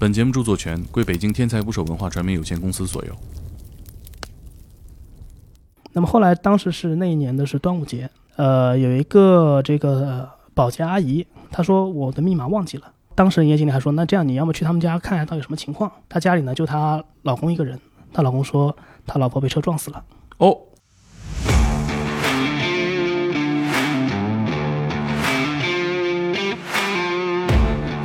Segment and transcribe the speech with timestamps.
[0.00, 3.12] 本节目著作权归北京天才捕手文化传媒有限公司所有。
[5.92, 12.92] 那么后来，当时是那一年的是端午节，呃，有一个这个保洁阿姨，她说我的密码忘记了。
[13.16, 15.90] 当时营业经理还说，那这样你要么去他们家看一下到底什么情况。
[16.08, 17.76] 她家里呢就她老公一个人，
[18.12, 20.04] 她老公说她老婆被车撞死了。
[20.36, 20.56] 哦，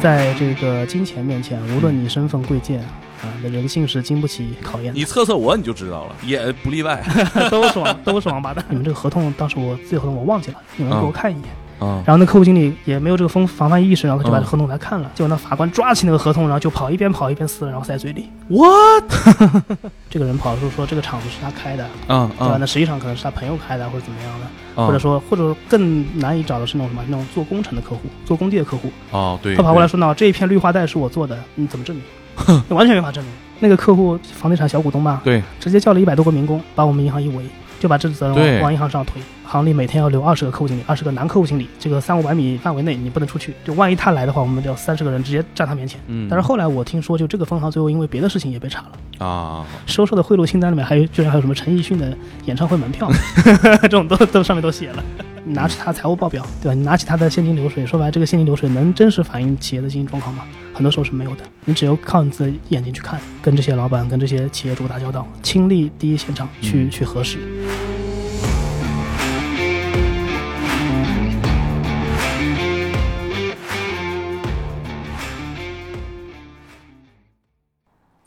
[0.04, 2.82] 在这个金钱面前，无论你身份贵贱
[3.21, 5.00] 啊，那人性是经不起考验的。
[5.00, 7.02] 你测测我你就知道了，也不例外。
[7.50, 8.66] 都是王都是王八蛋。
[8.68, 11.44] 你们这个合同当时我自己合同我忘记了，你们给我看一眼。
[11.46, 11.63] 啊，
[12.05, 18.29] 然后那客户经理也没有这个防防范意识，然后他就把这合同来看了，结果那法官抓起那个合同，然后就跑，一边跑一边撕，然后塞嘴里。
[18.50, 19.04] what？
[20.10, 22.54] 这个人跑说说这个厂子是他开的，啊对吧？
[22.54, 24.86] 啊那实际上可能是他朋友开的，或者怎么样的，啊！
[24.88, 32.05] 或者说或者更难以找的是那种什么那种做工程的客户，做工地的客户，哦，对，他跑过来说：“那这一片绿化带是我做的，你怎么证明？
[32.67, 37.45] 那完全没法证明。”那个客户房地产小股东吧，对，直接叫了一百多个民工，把我们银行一围，
[37.80, 39.21] 就把这责任往银行上推。
[39.45, 43.53] 行里每天要留二十个客户经理，二十个男客户经理，这个三五百米范围内你不能出去。
[43.63, 45.99] 就万一他来的话，我们要三十个人直接站他面前。
[46.08, 53.09] 嗯，但是后来我听说，就这个分行最后因为别的事情也被查了，啊，收受的贿赂清单里面还有居然还有什么陈奕迅的演唱会门票，
[53.83, 55.03] 这种都都上面都写了。
[55.45, 56.73] 你拿起他财务报表，对吧？
[56.73, 60.45] 你拿起他的现金流水，说白了，这个现金流水能真实反映企业的经营状况吗？
[60.73, 61.44] 很多时候是没有的。
[61.66, 67.39] 你只有靠你自己眼睛去看，跟这些老板、跟这些企业主打交道，亲历第一现场去、嗯去核实。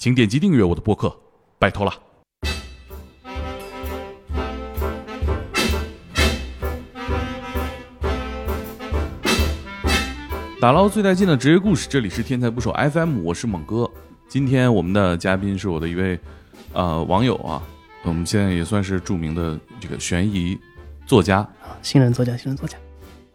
[0.07, 1.12] 请点击订阅我的播客，
[1.59, 1.93] 拜托了。
[10.61, 13.91] 打捞最带劲的职业故事，这里是天才捕手 FM，我是猛哥。
[14.29, 16.17] 今天我们的嘉宾是我的一位
[16.73, 17.61] 呃网友啊，
[18.05, 20.56] 我们现在也算是著名的这个悬疑
[21.05, 21.77] 作家啊。
[21.83, 22.78] 新人作家，新人作家，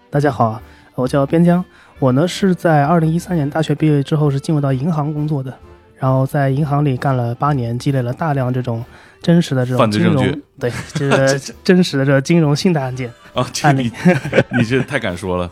[0.10, 0.62] 大家好啊，
[0.96, 1.66] 我叫边疆，
[2.00, 5.54] 我呢是在二零一三年大学毕业之后是进入到银行工作的，
[6.02, 8.84] 然后在银行里干了八年，积累了大量这种
[9.22, 13.08] 真实的这种金融犯罪证据，对，就是 真实的这个金融性的案件。
[13.36, 15.48] 啊，这案例你 你这太敢说了，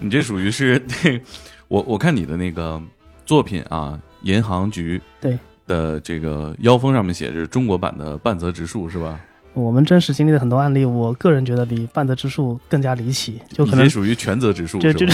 [0.00, 1.20] 你这属于是那
[1.68, 2.82] 我我看你的那个
[3.24, 5.38] 作品啊，银行局对
[5.68, 9.20] 的这个腰封上面写着中国版的半泽直树是吧？
[9.56, 15.06] 我们真实经历的很多案例，我个人觉得比半泽直树更加离奇，就可能你属于全责直树就是就？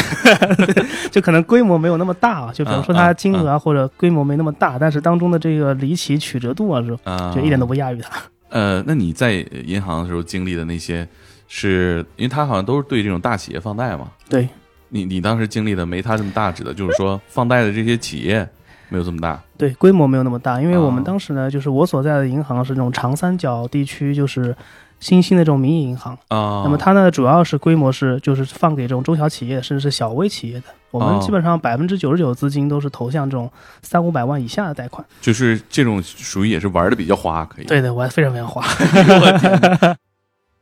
[1.13, 8.21] 就可能规模没有那么大啊，就比如说它金额啊或者规模没那么大，但是当中的这个离奇曲折度啊，是啊，就一点都不亚于它。
[8.49, 11.07] 呃，那你在银行的时候经历的那些，
[11.47, 14.09] 是因为他好像都是对这种大企业放贷嘛？
[14.29, 14.49] 对，
[14.89, 18.47] 你你当时经历的没他这么大，指的就是说放贷的这些企业
[18.93, 24.55] 没有这么大对，规模没有那么大，因为我们啊当时呢，就是我所在的银行是那种长三角地区，就是
[25.01, 26.13] 新兴的这种民营银行。
[26.29, 26.61] 啊。
[26.63, 30.65] 那么它呢，主要是规模是就是放给这种中小企业，甚至是小微企业的。
[30.91, 33.51] 我哦们基本上百分之九十九资金都是投向这种
[33.81, 35.03] 三五百万以下的贷款。
[35.23, 37.65] 就是这种属于也是玩的比较花，可以。
[37.65, 38.63] 对对，我还非常非常花。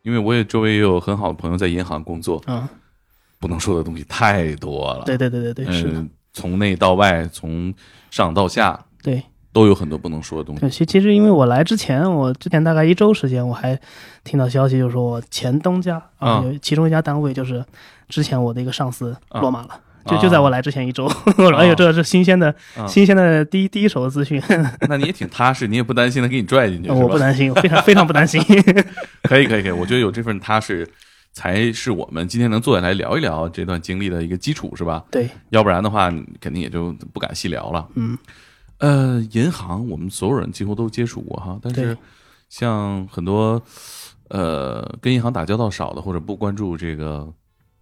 [0.03, 2.67] 因为我也周围也有很好的朋友在银行工作，嗯，
[3.41, 5.03] 不能说的东西太多了。
[5.05, 7.75] 对对对对对，是从内到外，从
[8.10, 9.22] 上到下，对
[9.53, 10.60] 都有很多不能说的东西。
[10.60, 10.71] 对。
[10.71, 13.78] 其其实因为我来之前，我之前大概一周时间，我还
[14.25, 17.65] 听到消息，就是说我前东家啊，啊有其中一家单位就是
[18.09, 19.81] 之前我的一个上司啊落马了。
[20.06, 21.04] 就就在我来之前一周，
[21.37, 24.42] 我说：“哎呦，这是新鲜的、啊新鲜的第一第一手的资讯，
[24.88, 28.42] 那你也挺踏实，你也不担心他给你拽进去， 我不担心，非常非常不担心。
[29.25, 29.71] 可以，可以，可以。
[29.71, 30.88] 我觉得有这份踏实，
[31.33, 35.05] 才是我们今天能坐下来聊一聊这段经历的一个基础，是吧？
[35.11, 36.11] 对，要不然的话，
[36.41, 37.89] 肯定也就不敢细聊了。
[37.95, 38.19] 嗯，
[38.79, 41.97] 呃，银行我们所有人几乎都接触过哈，但是
[42.49, 43.63] 像很多
[44.29, 47.33] 呃跟银行打交道少的，或者不关注这个，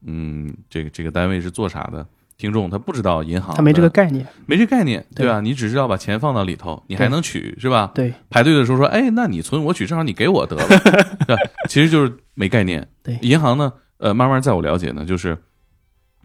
[0.06, 2.06] 嗯，这个这个单位是做啥的
[2.38, 4.25] 听众，他不知道银行，他没这个，概念。
[4.47, 5.40] 没这概念，对对吧？
[5.40, 7.90] 你只知道把钱放到里头，你还能取，是吧？
[7.93, 10.64] 对排队的时候说，哎，那你存我取，正好你给我得了，
[11.26, 11.43] 对吧？
[11.69, 12.88] 其实就是没概念。
[13.02, 15.37] 对银行呢，呃，慢慢在我了解呢，就是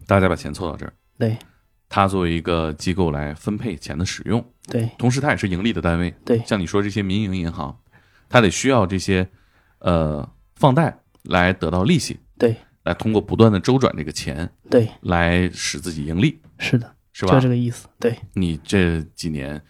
[0.06, 1.36] 大家把钱凑到这儿，对
[1.88, 6.14] 它作为一个机构来分配钱的使用，对同时它也是盈利的单位。
[6.24, 7.76] 对像你说这些民营银行，
[8.28, 9.28] 它得需要这些
[9.80, 17.34] 呃放贷来得到利息，对来通过不断的周转这个钱对，来使自己盈利，是的，是吧？
[17.34, 17.88] 就这个意思。
[17.98, 19.60] 对你这几年，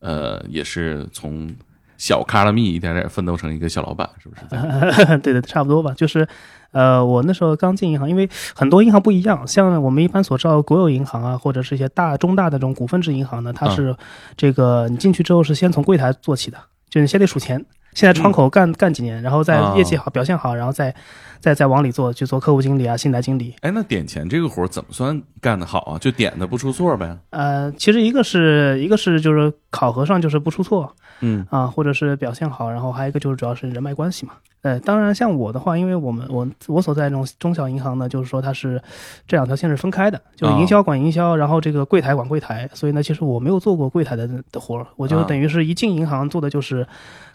[0.00, 1.54] 呃，也是从
[1.96, 5.18] 小卡拉蜜一点点奋斗成一个小老板，是不是？
[5.18, 5.92] 对的，差不多吧。
[5.96, 6.28] 就是，
[6.70, 13.96] 呃，我那时候刚进银行，因为很多银行不一样，像我们一般所知道国有银行啊，或者是一些大中大的这种股份制银行呢，它是
[14.36, 17.64] 这个你进去之后是先从柜台做起的，就你先得数钱。
[17.94, 20.94] 现在窗口干干几年，然后再业绩好、表现好，然后再
[21.40, 23.54] 再再往里做，去做客户经理啊、信贷经理。
[23.60, 25.98] 哎，那点钱这个活儿怎么算干得好啊？
[25.98, 27.18] 就点的不出错呗？
[27.30, 34.32] 呃，其实一个是一个是就是考核上就是不出错，嗯啊，或者是表现好，然后还有一个就是主要是人脉关系嘛。
[34.62, 38.82] 呃，当然像我的话，因为我们我我所在这种中小银行呢，就是说它是
[39.26, 46.86] 这两条线是分开的，就是营销管营销，然后这个柜台管柜台，所以呢，其实我没有做过柜台的的活儿，我就等于是一进银行做的就是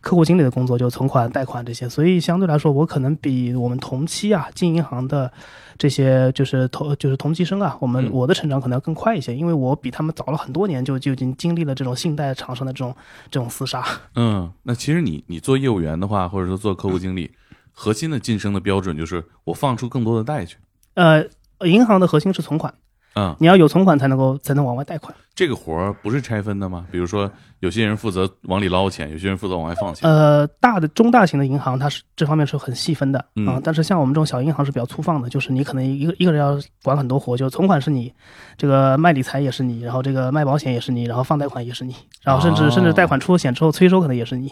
[0.01, 5.31] 客户经理的工作，就存款、贷款这些，所以相对来说，我可能比我们同期啊进银行的
[5.77, 8.13] 这些就是同就是同期生啊，我们嗯。
[8.13, 12.95] 我的成长可能要更快一些，因为我比他们早了很多年就就已经经历了这种信贷场上的这种
[13.31, 13.83] 这种厮杀。
[14.15, 17.31] 嗯，那其实你你做业务员的话，或者说做客户经理，
[17.71, 20.57] 核心的晋升的标准就是我放出更多的贷去。
[20.95, 21.25] 呃，
[21.65, 22.73] 银行的核心是存款，
[23.15, 25.13] 嗯，你要有存款才能够才能往外贷款。
[25.33, 26.85] 这个活儿不是拆分的吗？
[26.91, 27.31] 比如说，
[27.61, 30.07] 有些人负责往里捞钱，有些人负责往外放钱。
[30.07, 38.13] 呃，大的中大型的银行它是这方面是很细分的嗯啊、但是像我们这种小银行是比较粗放的，就是你可能一个一个人要管很多活，就是存款是你，
[38.55, 44.51] 这个卖理财也是你，然后这个卖保险也是你，然后放贷款也是你，然后甚至、哦甚至贷款出了险之后催收可能也是你，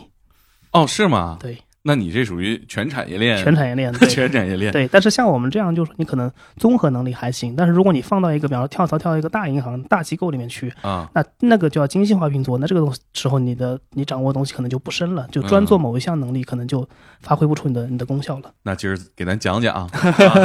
[0.72, 1.38] 哦，是吗？
[1.40, 3.92] 对，那你这属于全产业链，全产业链。
[3.98, 4.72] 对全产业链。
[4.72, 16.88] 对，但是像我们这样，就是你可能综合能力还行，但是如果你放到一个，比方说跳槽跳到一个大银行、大机构里面去，啊，那那个就要精细化运作，那这个时候你的你掌握的东西可能就不深了，就专做某一项能力，可能就
[17.22, 18.54] 发挥不出你的你的功效了。
[18.64, 19.90] 那今儿给咱讲讲啊，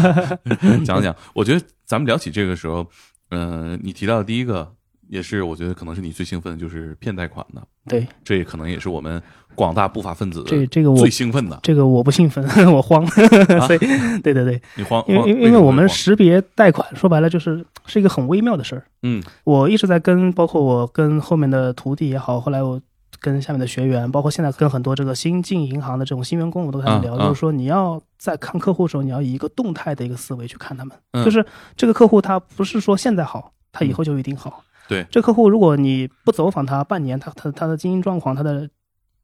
[0.84, 1.14] 讲讲。
[1.34, 2.86] 我觉得咱们聊起这个时候，
[3.30, 4.72] 嗯、你提到的第一个，
[5.08, 9.22] 也是我觉得可能是你最兴奋的，就是骗贷款的，对，这可能也是我们
[9.54, 11.58] 广大不法分子这这个我最兴奋的。
[11.62, 13.06] 这个我不兴奋， 我慌，
[13.66, 13.78] 所以
[14.22, 18.84] 对对对，你慌，因为因为因为我们识别贷款，说白了就是是一个很微妙的事儿。
[19.02, 22.80] 嗯我一直在跟，包括我跟后面的徒弟也好，后来我
[23.20, 31.44] 跟下面的学员，包括现在跟很多这个新进银行的这种新员工，我都跟他们聊，就是说你要在看客户的时候，你要以一个动态的一个思维去看他们，嗯就是
[31.76, 34.62] 这个客户他不是说现在好，他以后就一定好。
[34.88, 38.68] 对这客户如果你不走访他半年，他他他的经营状况，他的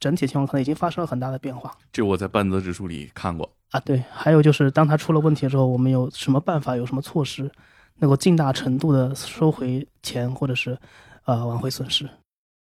[0.00, 1.70] 整体情况可能已经发生了很大的变化。
[1.92, 3.48] 这我在半泽直树里看过。
[3.70, 7.50] 啊，对，还有就是当他出了问题之后，我们有什么办法，有什么措施，
[8.00, 10.78] 能够尽大程度的收回钱，或者是
[11.24, 12.04] 呃挽回损失。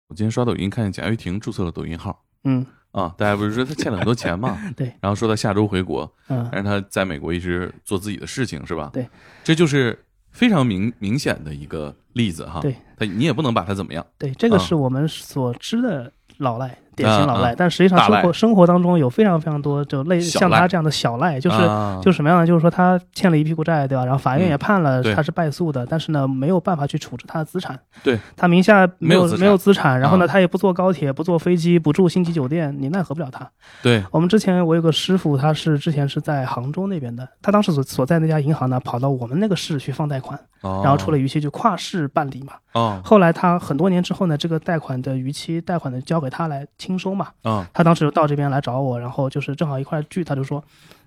[0.08, 4.58] 我今天刷抖音看见贾跃亭注册了抖音号嗯啊，大家不是说他欠了很多钱吗？
[4.74, 8.90] 对，然后说他下周回国，嗯但是他在美国一直做自己的事情，是吧？
[8.92, 9.08] 对，
[9.44, 10.05] 这就是
[10.36, 12.60] 非常明明显的一个例子哈。
[12.60, 14.06] 对，他你也不能把他怎么样。
[14.18, 17.50] 对，这个啊是我们所知的老赖，典型老赖。
[17.50, 21.56] 啊但实际上生活生活当中有非常非常多就类像他这样的小赖，就是。
[21.62, 22.46] 啊就是什么样呢？
[22.46, 24.04] 就是说他欠了一屁股债，对吧？
[24.04, 27.78] 然后法院嗯也判了他是败诉的，但是呢没有办法去处置他的资产。
[28.02, 33.48] 对，他名下没有没有资产，然后呢啊他也不坐高铁，不坐飞机，不住星级酒店，你奈何不了他。
[33.82, 42.52] 对，我们之前我有个师傅，他是之前是在杭州那边的，他当时所所在那家银行呢，跑到我们那个市去放贷款，然然后出了逾期就跨市办理嘛。
[42.72, 47.28] 哦后来他很多年之后呢，这个贷款的逾期贷款呢交给他来清收嘛。
[47.44, 50.62] 嗯他当时就到这边来找我，然后就是正好一块聚，他就说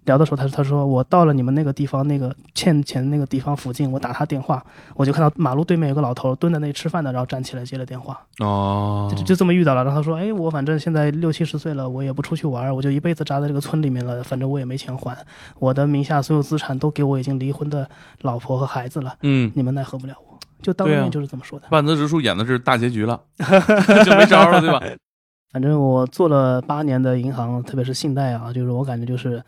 [0.06, 4.64] 聊的时候，他他说我到了你们那个地方那个欠钱那个地方附近，我打他电话，
[4.96, 9.84] 我就看到马路对面有个老头蹲在那里吃饭的，然后站起来接了电话，哦就就这么遇到了。
[9.84, 15.18] 然后他说，哎，我反正现在六七十岁了，我也不出去玩，我就一辈子扎在这个村里面了，反正我也没钱还，
[15.60, 17.88] 我的名下所有资产都给我已经离婚的
[18.22, 20.40] 老婆和孩子了，嗯，你们奈何不了我。
[20.62, 21.68] 就当对啊面就是这么说的。
[21.72, 23.18] 万泽直树演的是大结局了，
[24.04, 24.82] 就没招了，对吧？
[25.52, 29.44] 反正我做了八年的银行，特别是信贷啊，就是我感觉就是，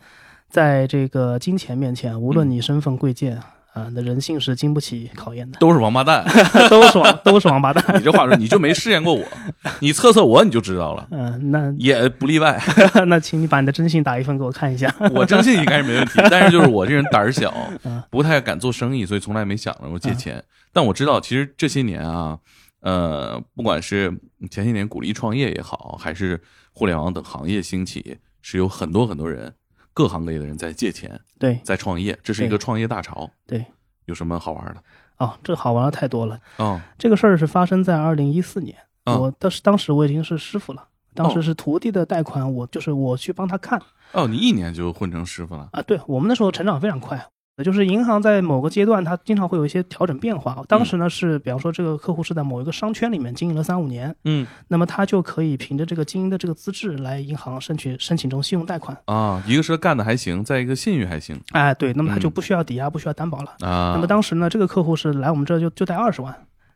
[0.48, 3.38] 在这个金钱面前，无论你身份贵贱
[3.72, 6.24] 啊，你的人性是经不起考验的， 都是王八蛋。
[6.68, 7.84] 都是王都是王八蛋。
[7.96, 9.22] 你这话说，你就没试验过我，
[9.78, 12.60] 你测测我你就知道了，嗯、那也不例外。
[13.06, 14.92] 那请你把你的征信打一份给我看一下。
[15.14, 17.54] 我征信应该是没问题，但是就是我这人胆儿小
[17.84, 20.42] 嗯，不太敢做生意，所以从来没想着过借钱。
[20.72, 22.38] 但我知道，其实这些年啊，
[22.82, 24.12] 呃，不管是
[24.50, 26.40] 前些年鼓励创业也好，还是
[26.72, 29.54] 互联网等行业兴起，是有很多很多人，
[29.94, 33.30] 各行各业的人在借钱，对在创业，这是一个创业大潮。
[33.46, 33.64] 对，
[34.06, 34.82] 有什么好玩的？
[35.18, 36.38] 哦，这好玩的太多了。
[36.56, 45.68] 哦，这个事儿是发生在二零一四年，嗯我当时当时我已经是师傅了，当哦时是徒弟的贷款，我就是我去帮他看哦，你一年就混成师傅了？
[45.72, 45.80] 啊。
[45.82, 47.24] 对我们那时候成长非常快，
[47.62, 50.64] 就是银行在某个阶段，它经常会有一些调整变化。
[50.66, 58.96] 当时呢是，比方说这个客户是在某一个商圈里面经营了三五年，嗯那么他就可以凭着这个经营的这个资质来银行申请申请这种信用贷款。
[59.04, 63.50] 啊，一个是干的还行，再一个信誉还行哎，对，那么他就嗯不需要抵押，不需要担保了。
[63.60, 63.92] 啊。
[63.94, 66.34] 那么当时呢，这个客户是来我们这儿就就贷二十万，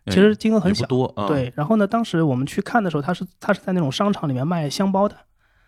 [0.09, 0.85] 其实金额很小。
[0.85, 1.27] 不多啊。
[1.27, 5.17] 对，然后呢，当时我们去看的时候，他是他是在那种商场里面卖箱包的，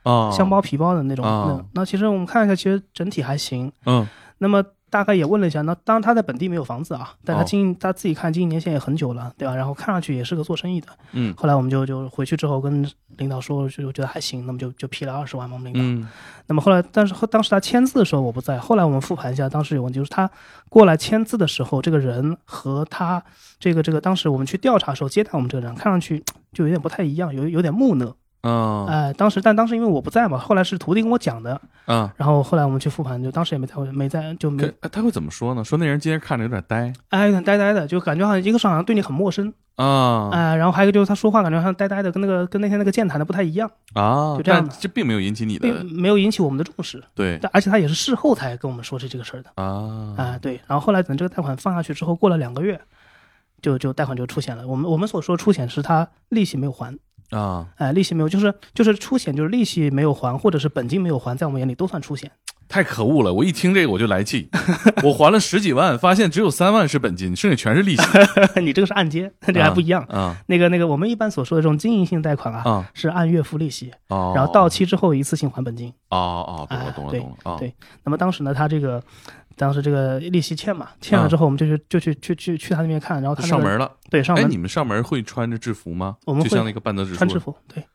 [0.02, 1.24] 啊，箱包皮包的那种。
[1.24, 3.72] 哦那那其实我们看一下，其实整体还行。
[3.86, 4.06] 嗯
[4.40, 9.54] 那么大概也问了一下，那当然他在本地没有房子啊，但他哦经营、他自己看经营年限也很久了，对吧？
[9.54, 10.88] 然后看上去也是个做生意的。
[11.12, 15.84] 嗯后来我们就就回去之后跟领导说，就觉得还行，那么就就批了二十万嘛，我们领导。
[15.84, 16.08] 嗯
[16.46, 20.30] 那么后来，但是后当时他签字的时候我不在，后来我们复盘一下，当时有问题，就是他
[20.70, 23.22] 过来签字的时候，这个人和他
[23.58, 28.14] 这个这个当时我们去调查的时候接待我们这个人，看上去就有点不太一样，有有点木讷。
[28.40, 35.64] 啊哎、当时但当时因为我不在嘛，后来是徒弟跟我讲的，啊，然后后来我们去复盘，就当时也没在，没在，就没他会怎么说呢？
[35.64, 36.92] 说那人今天看着有点呆。
[37.08, 40.30] 哎有点呆呆的，就感觉好像一个是好像对你很陌生，啊。
[40.32, 44.72] 哎、然后还有一个就是他说话感觉好像呆呆的，跟那个跟那天那个健谈的不太一样，啊，就这样的。
[44.78, 47.02] 这并没有引起你的并没有引起我们的重视。
[47.14, 47.38] 对。
[47.42, 49.50] 但而且他也是事后才跟我们说这这个事儿的。
[49.56, 50.14] 啊。
[50.16, 52.80] 啊、对，然后后来等这个贷款放下去之后，过了两个月，
[53.60, 54.66] 就就贷款就出险了。
[54.66, 56.96] 我们我们所说的出险是他利息没有还，
[57.30, 62.30] 啊哎、利息没有，就是就是出险，就是利息没有还，或者是本金没有还，在我们眼里都算出险。
[62.68, 63.32] 太可恶了！
[63.32, 64.50] 我一听这个我就来气，
[65.02, 68.02] 我还了十几万，发现只有三万是本金，剩下全是利息，
[68.60, 70.02] 你这个是按揭， 这还不一样。
[70.04, 75.92] 啊那个那个，我们一般所说的这种经营性贷款啊，啊是按月付利息，哦，然后到期之后一次性还本金。
[76.10, 79.02] 哦哦，懂了懂了懂了啊，对那么当时呢，他这个
[79.56, 83.86] 当时这个利息欠嘛，欠了之后，我们就去就去去去去他那边看，然后他、那个、上门了。
[83.86, 86.16] 哎，对上门哎你们上门会穿着制服吗？
[86.26, 87.86] 我们会就像那个半泽穿制服，对，啊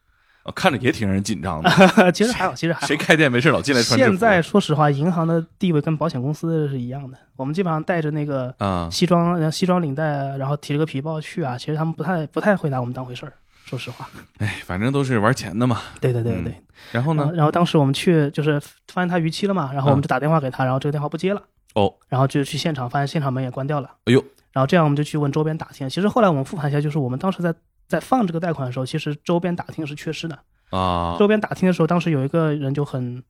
[0.52, 1.70] 看着也挺让人紧张的。
[2.12, 2.88] 其实还好，其实还好。
[2.88, 3.82] 谁开店没事老进来？
[3.82, 7.18] 现在说实话，银行的地位跟保险公司是一样的。
[7.36, 10.04] 我们基本上带着那个啊西装、呃西装领带，
[10.38, 13.34] 然后提了个皮包去啊，其实他们不太不太会拿我们当回事儿。
[13.66, 14.10] 说实话，
[14.40, 15.80] 哎，反正都是玩钱的嘛。
[16.02, 16.56] 对对对对对。
[16.92, 17.24] 然后呢？
[17.24, 18.60] 然后然后当时我们去就是
[18.90, 21.42] 发现他逾期了嘛，然后我们就打电话给他，然后这个电话不接了，
[21.76, 23.90] 哦，然后就去现场，发现现场门也关掉了。
[24.06, 25.90] 哎呦，然后这样我们就去问周边打听。
[25.90, 27.56] 其实后来我们复盘一下，就是我们当时在
[27.94, 30.40] 在放这个贷款的时候，其实周边打听是缺失的。
[30.72, 33.22] 啊周边打听的时候，当时有一个人就很，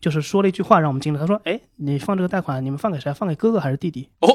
[0.00, 1.18] 就是说了一句话让我们惊了。
[1.18, 3.12] 他说：“哎，你放这个贷款，你们放给谁？
[3.12, 4.28] 放给哥哥还是弟弟哦，？”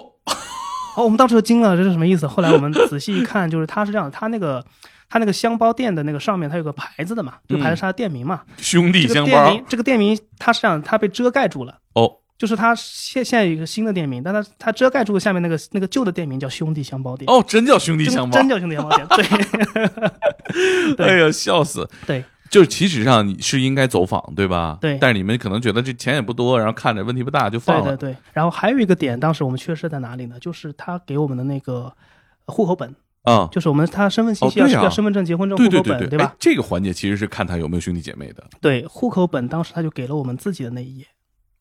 [0.97, 2.27] 哦，我们当时就惊了，这是什么意思？
[2.27, 4.65] 后来我们仔细一看，就是他是这样的，他那个
[5.07, 8.41] 他那个箱包店的那个上面，它有个牌子的嘛，这个牌子是他的店名嘛。
[8.57, 11.79] 兄弟这个相包店名，这个店名它是这样，它被遮盖住了。
[11.93, 17.27] 哦就是它现现在有一个新的店名，但它它遮盖住了下面那个那个旧的店名叫兄弟箱包店。
[17.29, 18.47] 哦，真叫兄弟真相包真。
[18.47, 21.89] 叫兄弟箱包店，对 对哎呀，笑死！
[22.05, 24.77] 对，就是其实上你是应该走访，对吧？
[24.79, 27.97] 对但是你们可能觉得这钱也不多，然后看着问题不大就放了。
[27.97, 28.17] 对对对。
[28.33, 30.39] 然后还有一个点，当时我们缺失在哪里呢？
[30.39, 31.91] 就是他给我们的那个
[32.45, 36.35] 户口本，啊，就是我们他身份信息哦对啊要身份证、结婚证、对户口本，对对对，吧哎？
[36.39, 41.05] 这个环节其实是看他有没有兄弟姐妹的对，户口本当时他就给了我们自己的那一页，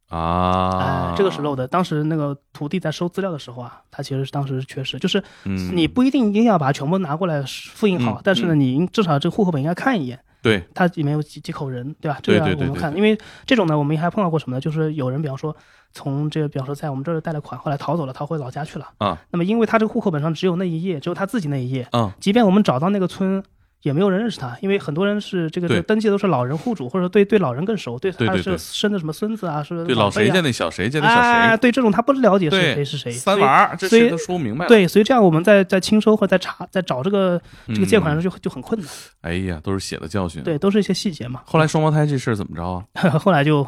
[0.09, 1.15] 啊哎，。
[1.17, 1.67] 这个是漏的。
[1.67, 10.21] 当时那个徒弟在收资料的时候啊，他其实是当时是缺失，就是嗯，你不一定一定要把它全部拿过来复印好嗯，但是呢，你应至少这个户口本应该看一眼。
[10.43, 12.21] 对它里面有几几口人，对吧？
[12.23, 14.61] 这个对对对对我们看，因为这种呢，我们还碰到过什么呢？
[14.61, 15.57] 就是有人，比方说
[15.93, 19.19] 从这个，比方说在我们这儿贷了款，后来逃走了，逃回老家去了啊。
[19.31, 23.43] 那么因为他这个户口本上只有那一页，只有他自己那一页，啊，即便我们找到那个村，
[23.87, 34.69] 也没有人认识他，因为很多人是这个对登记都是老人户主，或者对对老人更熟，对他对对对是生的什么孙子啊，是对老谁家那小谁家那小哎，谁，对这种他不了解是对谁是谁，三所以娃儿这所以谁都说不明白了。
[34.69, 38.91] 对，所以这样我们在在清收或者在查在找这个这个借款的时候就就很困难，
[39.21, 41.43] 哎呀，都是血的教训。，对，都是一些细节嘛。
[41.47, 42.83] 后来双胞胎这事儿怎么着啊？
[43.23, 43.65] 后来就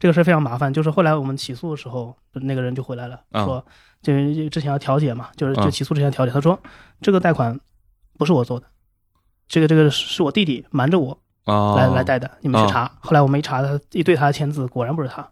[0.00, 3.64] 这个事儿非常麻烦，就是后来我们起诉的时候，那个人就回来了，啊说
[4.02, 6.58] 就是之前要调解嘛，就是啊就起诉之前要调解，他说
[7.00, 7.58] 这个贷款
[8.18, 8.66] 不是我做的，
[9.50, 12.90] 这个这个是我弟弟瞒着我啊，来来贷的，你们去查。
[13.00, 15.28] 后来我们一查，他一对他的签字，果然不是他，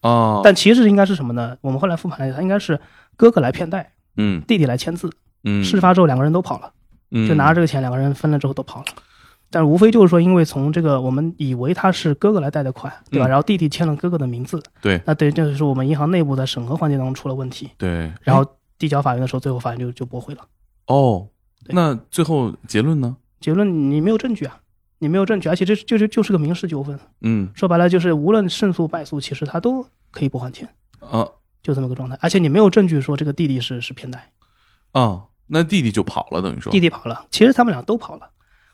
[0.00, 1.54] 啊，但其实应该是什么呢？
[1.60, 2.80] 我们后来复盘了一下，他应该是
[3.14, 5.10] 哥哥来骗贷，嗯弟弟来签字，
[5.44, 6.72] 嗯，事发之后两个人都跑了，
[7.28, 8.86] 就拿着着这个钱，两个人分了之后都跑了。
[9.50, 13.26] 但无非就是说，因为从这个我们以为他是哥哥来贷的款，对吧？
[13.26, 18.44] 嗯然后弟弟签了哥哥的名字，对那对，这就是我们银行内部的审核环节当中出了问题，对，然后
[18.78, 20.40] 递交法院的时候，最后法院就就驳回了。
[20.86, 21.26] 哦，
[21.68, 23.16] 那最后结论呢？
[23.40, 24.58] 结论你没有证据啊，
[24.98, 30.68] 你没有证据，而且这就是就是个民事纠纷，嗯说白了就是无论胜诉败诉，其实他都可以不还钱，
[31.00, 31.26] 啊
[31.62, 32.18] 就这么个状态。
[32.20, 34.30] 而且你没有证据说这个弟弟是是骗贷，
[34.92, 38.30] 啊，那弟弟就跑了，等于说弟弟跑了，其实他们俩都跑了，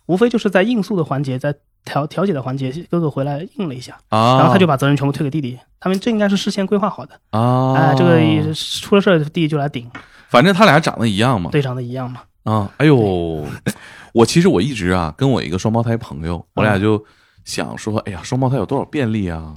[0.06, 1.54] 无非就是在应诉的环节，在
[1.84, 5.58] 调调解的环节，哥哥回来应了一下，啊，然后他就把责任全部推给弟弟。
[5.80, 9.90] 他们这应该是事先规划好的，啊，哎、这个出了事儿，弟弟就来顶，
[10.28, 12.22] 反正他俩长得一样嘛，对长得一样嘛。
[12.44, 13.44] 啊，哎呦，
[14.12, 17.02] 我其实我一直啊跟我一个双胞胎朋友，我俩就
[17.44, 19.54] 想说，哎呀，双胞胎有多少便利啊？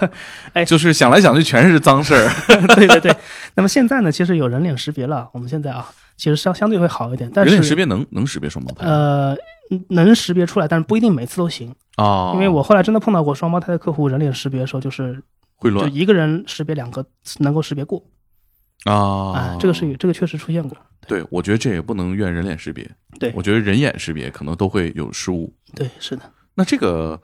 [0.52, 2.28] 哎就是想来想去全是脏事儿。
[2.76, 3.16] 对对对。
[3.54, 9.36] 那么现在呢，其实有人脸识别了，我们现在啊，其实相相对会好一点，但是人脸识别能能识别双胞胎呃
[9.88, 11.74] 能识别出来，但是不一定每次都行。
[11.96, 12.32] 啊？
[12.34, 15.20] 因为我后来真的碰到过双胞胎的客户，人脸识别的时候，就是就
[15.56, 17.04] 会乱就一个人识别两个
[17.38, 18.02] 能够识别过
[18.84, 18.92] 啊
[19.32, 20.76] 啊，这个是有这个确实出现过。
[21.06, 25.52] 对，我觉得这也不能怨人脸识别，对我觉得人眼识别可能都会有失误。
[25.74, 26.32] 对，是的。
[26.54, 27.20] 那这个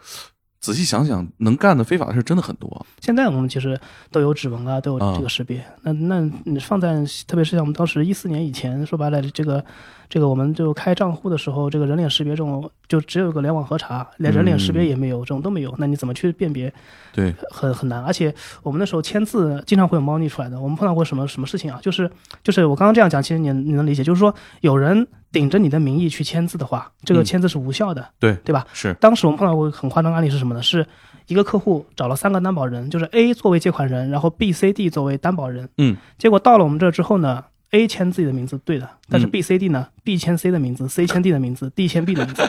[0.62, 2.86] 仔细想想，能干的非法的事真的很多啊。
[3.00, 3.78] 现在我们其实
[4.12, 5.62] 都有指纹啊，都有啊这个识别。
[5.82, 9.62] 那那你放在，特别是像我们当时一四年以前，说白了，这个
[10.08, 15.74] 这个我们就开账户的时候，这个人脸识别这种就只有个联网核查，连人脸识别也没有，这种都没有。
[15.78, 16.72] 那你怎么去辨别？
[17.12, 18.00] 对，很很难。
[18.04, 20.60] 而且我们那时候签字经常会有猫腻出来的。
[20.60, 21.80] 我们碰到过什么什么事情啊？
[21.82, 22.08] 就是
[22.44, 28.66] 就是我刚刚这样讲，其实你你能理解，就是说有人顶着你的名义去签字的话，这个嗯签字是无效的，对对吧？
[28.72, 30.62] 是当时我们碰到过很夸张的案例是什么呢？
[30.62, 30.86] 是
[31.26, 35.68] 一个客户找了三个担保人，就是 A 作为借款人，然后 B、C、D 作为担保人。
[35.78, 42.42] 嗯，结果到了我们这之后呢，A 签自己的名字对的，但是嗯 B、C、D 呢，B 签 C 的名字，C 签 D 的名字，D 签 B 的名字。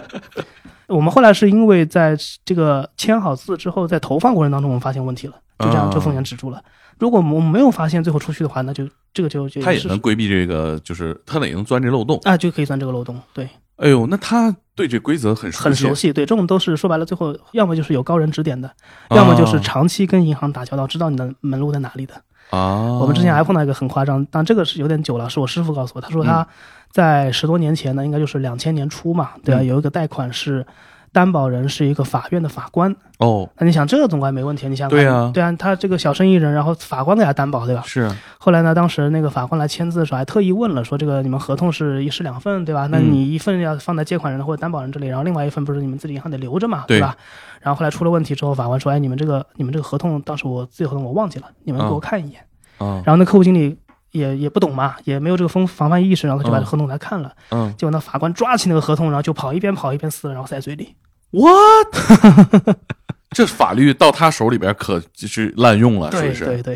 [0.88, 6.62] 我们后来是因为在这个签好字之后，在投放过程当中，我们发现问题了，就这样啊就风险止住了。
[7.04, 12.18] 如果我们没有发现，最后出去的话，那就这个就就他也能规避这个，就是他也能钻这漏洞。
[12.24, 13.20] 啊，就可以钻这个漏洞。
[13.34, 16.14] 对，哎呦，那他对这规则很熟悉很熟悉。
[16.14, 18.70] 对，这种都是说白了，最后要么就是有高人指点的，
[19.10, 22.14] 啊要么就是长期跟银行打交道，知道你的门路在哪里的。
[22.52, 22.98] 啊。
[23.02, 26.48] 我们之前还碰到一个很夸张，但这个是有点久了，是我师傅告诉我，他说他
[26.90, 30.66] 在十多年前呢，应该就是两千年初嘛，对吧、嗯有一个贷款是
[31.13, 37.84] 担保人是一个法院的法官，哦，那你想这个总归没问题，你想对啊对啊，他这个小生意人，然后法官给他担保，对吧？
[37.86, 42.88] 是啊后来呢，当时那个法官来签字的时候，还特意问了，说这个你们合同是一式两份，对吧？
[42.88, 47.15] 那嗯你一份要放在借款人或者担保人这里，然后另外一份不是你们自己银行得留着嘛，对吧？
[47.62, 52.41] 然后后来出了问题之后，法官说，哎，你们这个你们这个合同，当时我自己合同我忘记了，你们给我啊看一眼。
[52.79, 53.77] 啊，然后那客户经理
[54.13, 60.96] 也也不懂嘛，也没有这个防防范意识，然后他就把这合同给他看了，嗯结果那法官抓起那个合同，然后就跑，一边跑一边撕，然后塞嘴里。
[61.32, 62.77] ，what？
[63.32, 66.45] 这法律到他手里边可就是滥用了，是对不是？
[66.45, 66.76] 对对，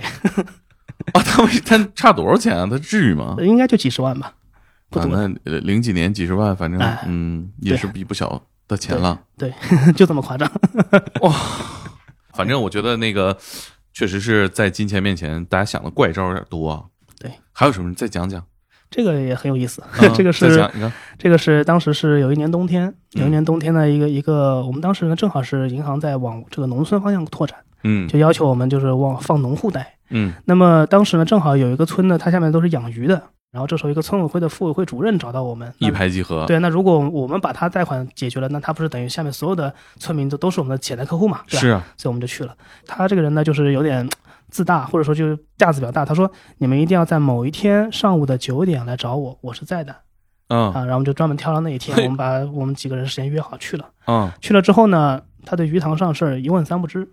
[1.14, 2.68] 啊，他们他差多少钱啊？
[2.70, 3.36] 他至于吗？
[3.40, 4.34] 应该就几十万吧，
[4.90, 9.20] 不啊，多，那呃零几年几十万，反正哎嗯也是笔不小的钱了。
[9.38, 9.54] 对
[9.96, 10.52] 就这么夸张。
[11.22, 11.32] 哇
[12.34, 13.38] 反正我觉得那个
[13.94, 16.84] 确实是在金钱面前，大家想的怪招有点多啊。
[17.20, 17.94] 对，还有什么？
[17.94, 18.44] 再讲讲。
[18.90, 20.70] 这个也很有意思，啊 这个是，
[21.18, 29.96] 这个是当时是有一年冬天，嗯有一年冬天的一个一个，我们当时呢正好是银行在往这个农村方向拓展，嗯就要求我们就是往放农户贷。
[30.10, 36.46] 嗯那么当时呢正好有一个村呢，它下面都是养鱼的，然后这时候一个村委会的副委会主任找到我们，一拍即合。
[36.46, 41.42] 对，那如果我们把他贷款解决了，那他不是等于下面所有的村民都都是我们的潜在客户嘛？
[41.50, 41.60] 对吧？
[41.60, 42.56] 是啊，所以我们就去了。
[42.86, 44.08] 他这个人呢，就是有点
[44.58, 46.04] 自大，或者说就是架子比较大。
[46.04, 49.96] 他说：“你们一定要在某一天上午的九点来找我，我是在的
[50.48, 53.86] 嗯啊。”然后我们就专门挑了那一天，我们把我们几个人时间约好去了。
[54.08, 57.08] 嗯去了之后呢，他对鱼塘上事儿一问三不知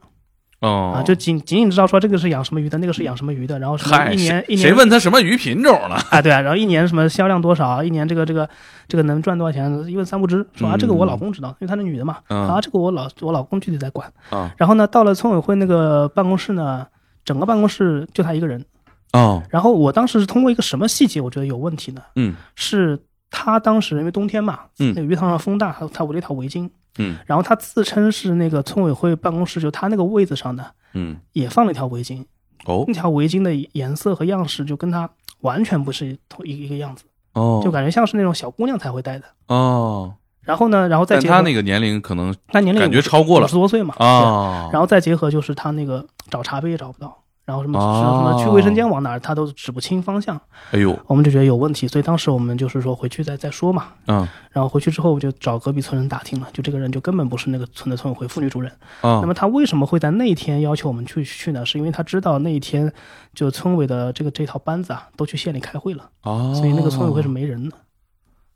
[0.61, 5.97] 哦啊，就仅仅仅知道说这个是养什么鱼的，那个是养什么鱼的，然后什么，一年谁一年谁问他什么鱼品种了？
[6.09, 8.49] 啊，对啊，然后一年什么销量多少，一年这个这个
[8.89, 10.47] 这个能赚多少钱，一问三不知。
[10.55, 12.19] 说啊，这个我老公知道，因为他是女的嘛。
[12.29, 14.11] 嗯啊，这个我老我老公具体在管。
[14.31, 16.87] 啊然后呢，到了村委会那个办公室呢，
[17.25, 18.65] 整个办公室就他一个人。
[19.13, 19.43] 哦。
[19.51, 22.03] 然后我当时是通过一个什么细节，我觉得有问题呢？
[22.17, 22.35] 嗯。
[22.55, 22.99] 是
[23.31, 24.93] 他当时因为冬天嘛，嗯。
[24.95, 27.17] 那个鱼塘上风大，他他围了一条围巾，嗯。
[27.27, 31.17] 然后他自称是那个村委会办公室，就他那个位子上的嗯。
[31.33, 32.25] 也放了一条围巾，
[32.67, 32.85] 哦。
[32.87, 35.09] 那条围巾的颜色和样式就跟他
[35.41, 39.25] 完全不是同一一个样子，哦，就感觉像是那种小姑娘才会戴的。
[39.49, 43.45] 哦，然后呢，然后再结合他那个年龄可能他年龄感觉超过了。
[43.45, 50.41] 五十多岁嘛，对啊，然后再结合就是他那个找茶杯也找不到，然后什么、哦什么去卫生间往哪儿他都指不清方向，
[50.73, 53.93] 哎呦我们就觉得有问题，所以当时我们就是说回去再再说嘛。
[54.09, 58.69] 嗯然后回去之后我就找隔壁村人打听了，就这个人就根本不是那个村的村委会妇女主任。
[59.03, 61.65] 啊那么他为什么会在那一天要求我们去去呢？
[61.65, 62.93] 是因为他知道那一天
[63.33, 67.77] 就村委的这个这套班子啊都去县里开会了，哦，所以那个村委会是没人的。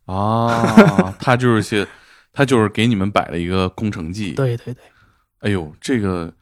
[0.06, 1.86] 啊，他就是些，
[2.32, 4.82] 他就是给你们摆了一个工程 计。，对对对，
[5.40, 6.32] 哎呦，这个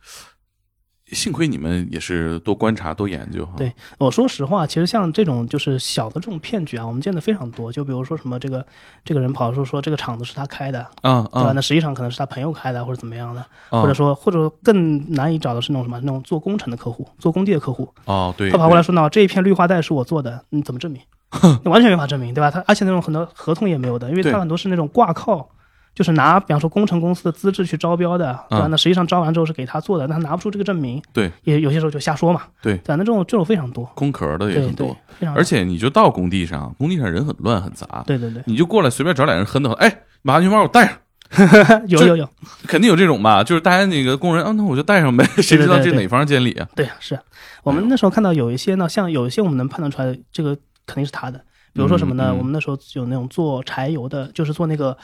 [1.12, 3.52] 幸亏你们也是多观察多研究哈。
[3.56, 7.72] 对我说实话，其实像这种就是小的这种骗局啊，我们见的非常多。
[7.72, 8.66] 就比如说什么这个
[9.04, 11.48] 这个人跑说说这个厂子是他开的，啊对吧？
[11.50, 13.40] 啊那实际上可能是他朋友开的，或者怎么样的，
[13.70, 21.00] 啊或者说或者更难以找的是那种什么那种做工程的客户，做工地的客户，哦，对，他跑过来说呢，这一片绿化带是我做的，你怎么证明？
[21.64, 22.50] 你完全没法证明，对吧？
[22.50, 25.48] 他而且那种很多合同也没有的，因为他很多是那种挂靠，
[25.96, 28.66] 就是拿比方说工程公司的资质去招标的，对吧？
[28.66, 32.96] 嗯那实际上招完之后是给他做的，那他拿不出这个证明，对，也有些时候就瞎说嘛，对对吧？
[32.96, 40.86] 那这种这种非常多，空壳的也很多，，非常而且你就到工地上，工地上人很乱很杂，对对对，你就过来随便找俩人哼的，哎，把安全帽给我戴
[41.30, 42.28] 上， 有有有，
[42.66, 43.42] 肯定有这种吧？
[43.42, 46.68] 就是大家那个工人啊，那我就带上呗， 谁知道这哪方监理啊？
[46.76, 47.18] 对，是
[47.62, 50.54] 我们那时候看到有一些呢，像有一些我们能判断出来，这个
[50.84, 51.40] 肯定是他的。
[51.72, 52.34] 比如说什么呢？
[52.34, 54.96] 我们那时候有那种做柴油的，就是做那个，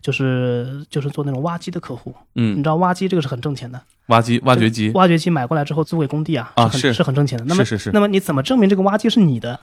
[0.00, 2.14] 就是就是做那种挖机的客户。
[2.34, 7.44] 嗯你嗯知，道挖机这个是很挣钱的，挖机挖掘机挖掘机买过来之后租给工地啊，啊是很是很挣钱的。
[7.46, 9.60] 那么是是是那么你怎么证明这个挖机是你的？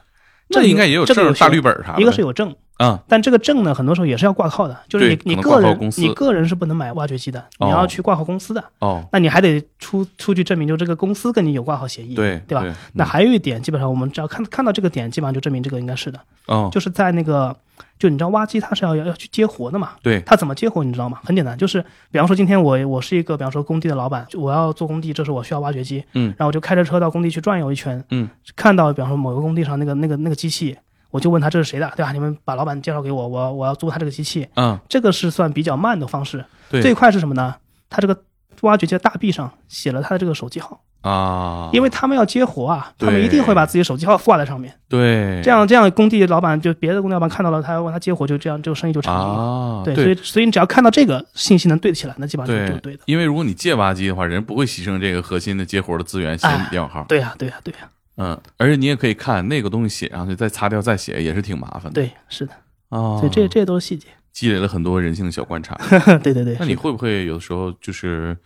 [0.49, 12.61] 这应该也有这个有证大绿本啥的，一个是有证，啊，但这个证呢，很多时候也是要挂靠的，就是你你个人你个人是不能买挖掘机的，哦你要去挂靠公司的，哦，那你还得出出具证明，就这个公司跟你有挂靠协议，对对吧？
[12.61, 17.55] 对那嗯还有一点，基本上我们只要看看到这个点，基本上就证明这个应该是的，哦，就是在那个，
[17.97, 21.19] 就你知道挖机它是要要要去接活的嘛，对，它怎么接活你知道吗？
[21.23, 26.27] 很简单，就是比方说今天我我是一个比方说工地的老板，我要做工地，这时候我需要挖掘机，嗯。
[26.37, 30.77] 然后我就开着车到工地去转悠一圈，嗯，看到比方说某个工地上那个那个那个机器，
[31.11, 32.11] 我就问他这是谁的，对吧？
[32.11, 36.43] 你们把老板介绍给我，我我要租他这个机器，嗯，这个是算比较慢的方式。
[36.69, 37.55] 对最快是什么呢？
[37.89, 38.17] 他这个
[38.61, 44.73] 挖掘机的大臂上写了他的这个手机号，啊，因为他们要接活啊，他们一定会把自己手机号挂在上面。
[44.89, 49.19] 对这样这样，工地老板就别的工地老板看到了，他要问他接活，就这样这个生意就成了。
[49.19, 53.03] 啊，对，所以所以你只要看到这个信息能对得起来，那基本上就是对对的。
[53.05, 61.91] 因为如果你借挖机的话，人不会牺牲这个核心的接活的资源写你电话号，对呀、对呀、对呀、嗯，而且你也可以看那个东西写上去，再擦掉再写，也是挺麻烦的。
[61.91, 62.53] 对，是的。
[62.89, 64.07] 哦，所以这这些都是细节。
[64.33, 65.75] 积累了很多人性的小观察。
[66.19, 66.55] 对对对。
[66.59, 68.37] 那你会不会有的时候就是，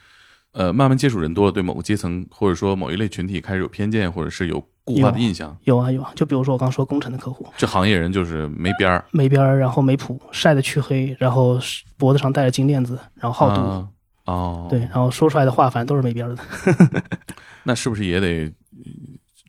[0.53, 5.55] 呃，慢慢接触人多了，对某个阶层或者说某一类群体开始有偏见，或者是有固化的印象？
[5.63, 6.12] 有啊有啊？
[6.15, 11.60] 就比如说我刚说工程的客户，这行业人就是没边儿，没边儿，然后没谱，晒得黢黑，然后
[11.97, 13.88] 脖子上戴着金链子，然后好赌，啊
[14.25, 17.03] 哦，对，，然后说出来的话反正都是没边儿的。
[17.63, 18.51] 那是不是也得呃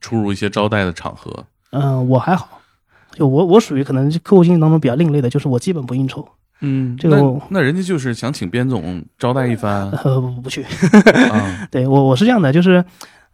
[0.03, 1.47] 出入一些招待的场合？
[1.71, 2.61] 嗯、我还好，
[3.13, 6.27] 就我我属于可能客户经理当中比较另类的，就是我基本不应酬，
[6.61, 9.89] 嗯，这个我那人家就是想请边总招待一番。
[9.91, 10.63] 呃不不去。
[11.33, 12.85] 啊， 对我我是这样的，就是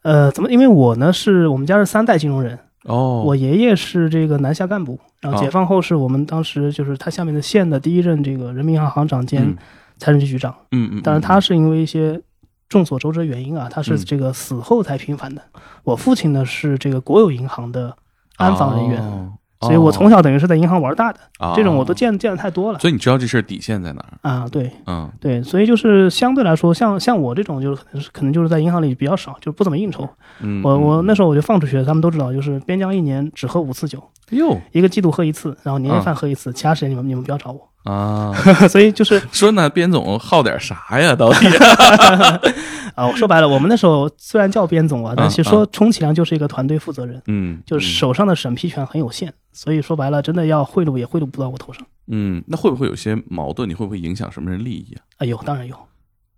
[0.03, 0.53] 呃怎么？
[0.53, 9.57] 因为我呢是我们家是三代金融人，哦，我爷爷是这个南下干部，然后哦解放后是我们当时就是他下面的县的第一任这个人民银行行长兼嗯。
[10.01, 10.55] 财政局局长。
[10.71, 12.21] 嗯嗯，当然他是因为一些
[12.69, 15.43] 众所周知的原因啊，他是嗯这个死后才平反的。
[15.85, 17.97] 我父亲呢是这个国有银行的
[18.37, 24.31] 安防人员，哦所以我从小等于是在银行玩大的，哦这种我都见见的太多了所以你知道这事儿底线在哪儿？
[24.31, 24.47] 啊。
[24.53, 30.09] 对嗯对，所以就是相对来说，像像我这种就是可能是可能就是在银行里比较少，就不怎么应酬。
[30.41, 34.01] 嗯，我我那时时候我就放出去，他们都知道，就是边疆一年只喝五次酒，
[34.31, 37.69] 哟一个季度喝一次，然后年夜嗯饭喝一次，其他时间你们你们不要找我。
[37.91, 38.33] 啊，
[38.69, 41.15] 所以就是 说呢边总好点啥呀？
[41.17, 41.47] 到底？
[42.95, 51.87] 啊，我说白了，我们那时候虽然叫边总啊，但其实说充其量就是一个团队负责人，嗯，就是手上的审批权很有限，所以说白了，真的要贿赂也贿赂不到我头上。
[52.09, 53.69] 嗯，那会不会有些矛盾？
[53.69, 55.01] 你会不会影响什么人利益啊？
[55.19, 55.77] 啊，有，当然有。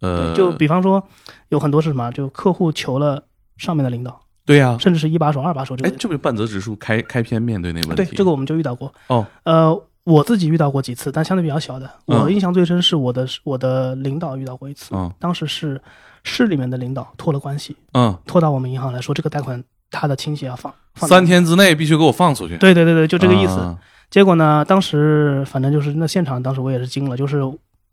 [0.00, 1.02] 呃，就比方说，
[1.48, 3.24] 有很多是什么，就客户求了
[3.56, 5.96] 上面的领导，对呀，甚至是一把手、二把手这哎，个。
[5.96, 8.04] 这不是半泽直树开开篇面对那个问题？
[8.04, 8.92] 对，这个我们就遇到过。
[9.06, 11.90] 哦，呃，我自己遇到过几次，但相对比较小的。
[12.06, 15.80] 嗯我印象最深是我的我的领导遇到过一次，嗯当时是
[16.24, 21.24] 市里面的领导托了关系，嗯，托到我们银行来说，这个贷款他的亲戚要放，放三。
[21.24, 23.58] 天之内必须给我放出去，对对对对，就这个意思。
[23.58, 23.78] 啊
[24.10, 27.40] 结果呢，当时反正就是那现场，当时我也是惊了，就是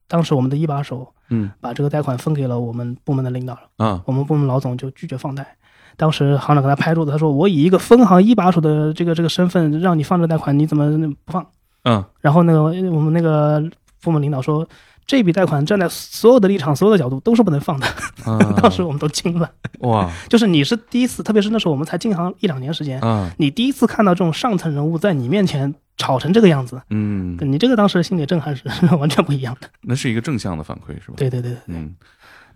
[0.07, 5.55] 当时我们的一把手嗯把这个贷款分给了我们部门的领导了，啊我们部门老总就拒绝放贷。
[5.95, 10.89] 当时行长给他拍桌子，他说：“我以一个分行一把手的这个这个身份让你放这贷款，你怎么
[11.25, 11.45] 不放
[11.87, 13.63] 嗯？”然后那个我们那个
[14.01, 14.67] 部门领导说
[15.07, 17.87] ：“这笔贷款站在所有的立场、所有的角度都是不能放的。
[18.25, 28.63] 啊 当时我们都惊了，哇 就是你是第一次，特别是那时候我们才进行一两年时间，嗯你第一次看到这种上层人物在你面前吵成这个样子，嗯，你这个当时心理震撼是
[28.99, 29.67] 完全不一样的。
[29.81, 31.13] 那是一个正向的反馈是吧？
[31.17, 31.95] 对对对，对嗯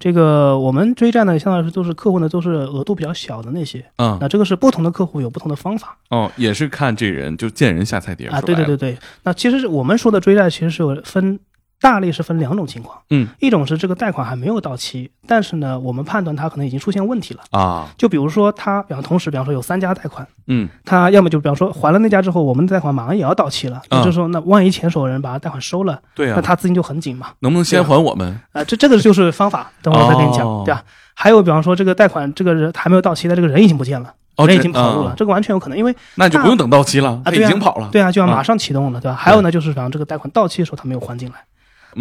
[0.02, 5.96] 这个我们追债呢，相对来说都是客户呢都是额度比较小的那些，啊那这个是不同的客户有不同的方法。
[6.10, 8.42] 哦，也是看这人就见人下菜碟啊。
[8.42, 11.40] 对对对对，那其实我们说的追债其实是有分
[11.82, 17.42] 大类是分两种情况，嗯一种是这个贷款还没有到期，但是呢，我们判断它可能已经出现问题了。
[17.50, 27.30] 啊，就比如说他，比方同时，比方说有三家贷款，嗯他要么就比方说还了那家之后，我们的贷款马上也要到期了，就是说，那万一前手人把贷款收了，对啊、那他资金就很紧嘛。
[27.40, 28.40] 能不能先还我们？
[28.52, 30.84] 啊，这这个就是方法，等会儿我再跟你讲，哦对吧？
[31.16, 37.90] 还有比方说这个贷款这个人还没有到期，但这个人已经不见了，哦，人已经跑路了，啊这个完全有可能，因为那就不用等到期了，他已经跑了。
[37.92, 39.16] 对啊，就要啊马上启动了，对吧？
[39.16, 41.46] 还有呢，就是比方这个贷款到期的时候他没有还进来，嗯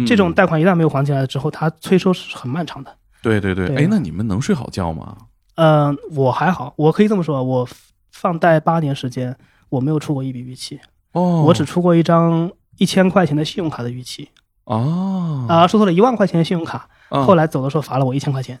[0.05, 2.95] 这种贷款一旦没有还起来之后，它催收是很漫长的。
[3.21, 5.15] 对对对，哎，那你们能睡好觉吗？
[5.55, 7.67] 嗯、我还好，我可以这么说，我
[8.11, 9.35] 放贷八年时间，
[9.69, 10.79] 我没有出过一笔逾期，
[11.11, 14.29] 哦，我只出过一张一千块钱的信用卡的逾期
[14.63, 18.59] 哦啊，说错了，一万块钱的信用卡，啊后来走的时候罚了我一千块钱。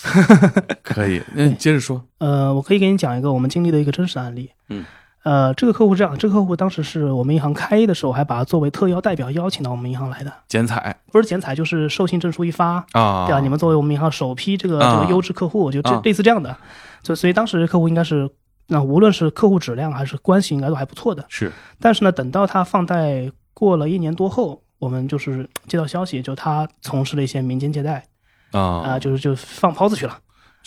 [0.82, 2.02] 可以，那接着说。
[2.18, 4.50] 呃，我可以给你讲一个我们经历的一个真实案例。
[4.68, 4.84] 嗯，
[5.28, 13.40] 呃，这个客户这样，这个客户当时是我们银行开业的时候，还把他作为特邀代表邀请到我们银行来的，剪彩不是剪彩就是授信证书一发，啊，对吧？
[13.40, 16.56] 你们作为我们银行首批这个啊这个优质客户，就这啊类似这样的，
[17.02, 18.30] 所所以当时客户应该是。
[18.70, 21.24] 那无论是客户质量还是关系，应该都还不错的。
[21.30, 28.04] 是但是呢，等到他放贷过了一年多后，我们就是接到消息，就他从事了一些民间借贷
[28.50, 30.18] 啊、啊，就是就放抛子去了，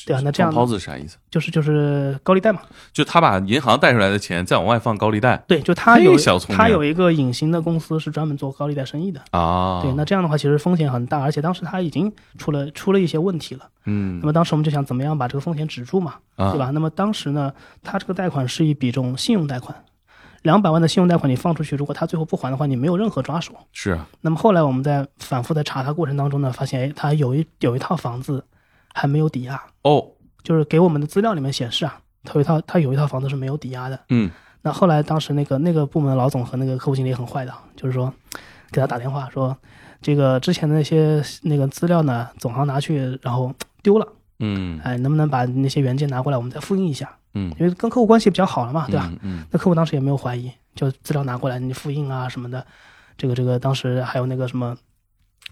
[0.05, 1.17] 对啊那这样放抛子是啥意思？
[1.29, 2.61] 就是就是高利贷嘛。
[2.91, 6.17] 就他把银行贷出来的钱再往外放高利贷对，就他有
[6.49, 9.21] 他有一个隐形的公司是专门做高利贷生意的。
[9.31, 9.81] 啊。
[9.81, 13.67] 对，那这样的话其实风险很大，而且当时他已经出了出了一些问题了。
[13.85, 16.69] 嗯那么当时我们就想怎么样把这个风险止住嘛，啊对吧？
[16.71, 19.75] 那么当时呢，他这个贷款是一笔这种信用贷款，
[20.43, 23.53] 两百万的信用贷款你放出去，如果他最后不还的话，你没有任何抓手。
[23.71, 28.43] 是啊那么后来我们在反复的查他过程当中呢，发现哎，他有一有一套房子
[28.93, 30.05] 还没有抵押，哦
[30.43, 33.99] 就是给我们的资料里面显示啊，他有一套他有一套房子是没有抵押的。
[34.09, 34.29] 嗯
[34.63, 38.13] 那后来当时那个那个部门的老总和那个客户经理也很坏的，就是说
[38.71, 39.57] 给他打电话说，
[40.01, 43.51] 这个之前的那些那个资料呢，总行拿去然后
[43.81, 44.07] 丢了，
[44.39, 47.09] 嗯哎，能不能把那些原件拿过来，我们再复印一下？
[47.33, 49.07] 嗯因为跟客户关系比较好了嘛，对吧？
[49.13, 52.65] 嗯嗯那客户当时也没有怀疑，就资料拿过来，你复印啊什么的，
[53.17, 54.75] 这个这个当时还有那个什么。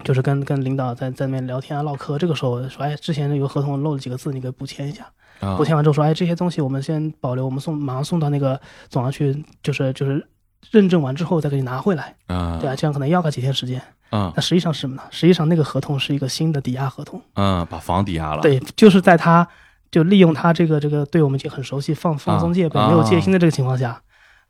[0.04, 5.04] 就是跟跟领导在在那边聊天啊唠嗑，这个时候说，哎，之前有个合同漏了几个字，你给补签一下。
[5.40, 8.60] 啊补签完之后说，哎，这些东西我们先保留，我们送马上送到那个
[8.90, 10.28] 总行去，就是就是
[10.72, 13.82] 认证完之后再给你拿回来，啊对啊，这样可能要个几天时间。
[14.10, 15.04] 啊那实际上是什么呢？
[15.12, 18.42] 实际上那个合同是一个新的抵押合同，嗯，把房抵押了。
[18.42, 19.48] 对，就是在他
[19.92, 24.02] 就利用他这个这个对我们已经很熟悉、放放松戒备、啊没有戒心的这个情况下，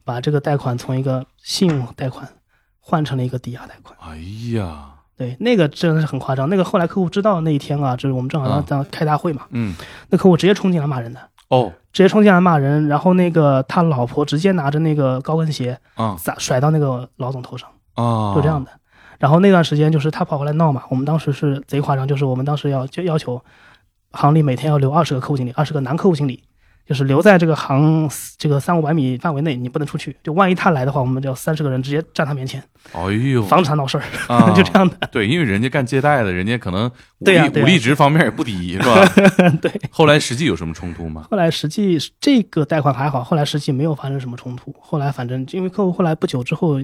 [0.05, 2.27] 把这个贷款从一个信用贷款
[2.79, 3.95] 换成了一个抵押贷款。
[3.99, 4.17] 哎
[4.55, 6.49] 呀，对，那个真的是很夸张。
[6.49, 9.75] 那个后来客户知道那一天啊，就是我们正好啊在在开大会嘛，嗯
[10.09, 11.19] 那客户直接冲进来骂人的。
[11.49, 18.69] 哦直接冲进来骂人，然后那个他老婆直接拿着那个高跟鞋啊砸甩到那个老总头上，啊，就这样的。
[19.17, 23.43] 然后那段时间就是他跑回来闹嘛，我们当时是贼夸张，就是我们当时要就要求
[24.11, 26.43] 行里每天要留二十个客户经理，二十个男客户经理，
[26.89, 30.17] 就是留在这个行这个三五百米范围内，你不能出去。
[30.23, 32.59] 就万一他来的话，我们就三十个人直接站他面前，
[32.93, 34.95] 哎呦，防止他闹事儿，啊 就这样的。
[35.11, 39.05] 对，因为人家干借贷的，人家可能武力对呀对呀武力值方面也不低，是吧？
[39.61, 39.71] 对。
[39.91, 41.27] 后来实际有什么冲突吗？
[41.29, 44.73] 后来实际这个贷款还好，后来实际没有发生什么冲突。
[44.79, 46.79] 后来反正因为客户后来不久之后，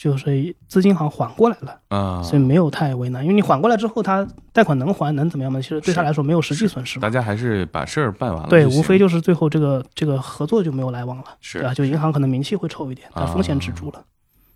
[0.00, 1.78] 就是资金好像缓过来了。
[1.88, 5.60] 啊，所以没有太为难，因为你缓过来之后，他贷款能还能怎么样嘛？
[5.60, 6.98] 其实对他来说没有实际损失。
[6.98, 11.74] 大家还是把事儿办完了对，无非就是最后这个这个合作就没有来往了，是对吧？
[11.74, 14.02] 就银行可能名气会臭一点，但啊风险止住了。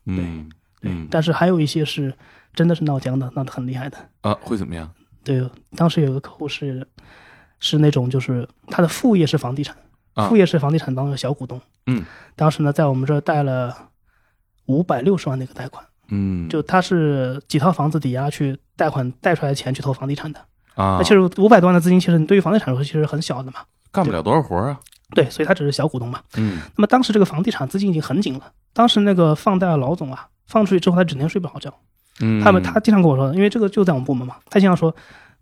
[0.07, 0.17] 嗯
[0.81, 2.15] 对嗯，但是还有一些是
[2.55, 3.99] 真的是闹僵的，闹得很厉害的。
[4.23, 4.91] 啊，会怎么样？
[5.23, 6.87] 对，当时有个客户是
[7.61, 9.77] 是那种就是他的副业是房地产，
[10.15, 11.61] 啊副业是房地产当中的小股东。
[11.87, 12.03] 嗯，
[12.35, 13.75] 当时呢在我们这儿贷了
[14.67, 20.41] 五百六十万的一个贷款，嗯，就他是几套房子抵押去贷款贷出来的钱去投房地产的。
[20.75, 23.61] 啊，那其实五百多万的资金，其实你对于房地产来说其实很小的嘛。
[23.93, 24.81] 干不了多少活儿啊。
[25.11, 26.21] 对，所以他只是小股东嘛。
[26.37, 31.73] 嗯那么当时这个房地产资金已经很紧了，当时那个放贷的老总啊，放出去之后他整天睡不好觉。
[32.21, 34.95] 嗯，他们他经常跟我说，因为这个就在我们部门嘛，他经常说，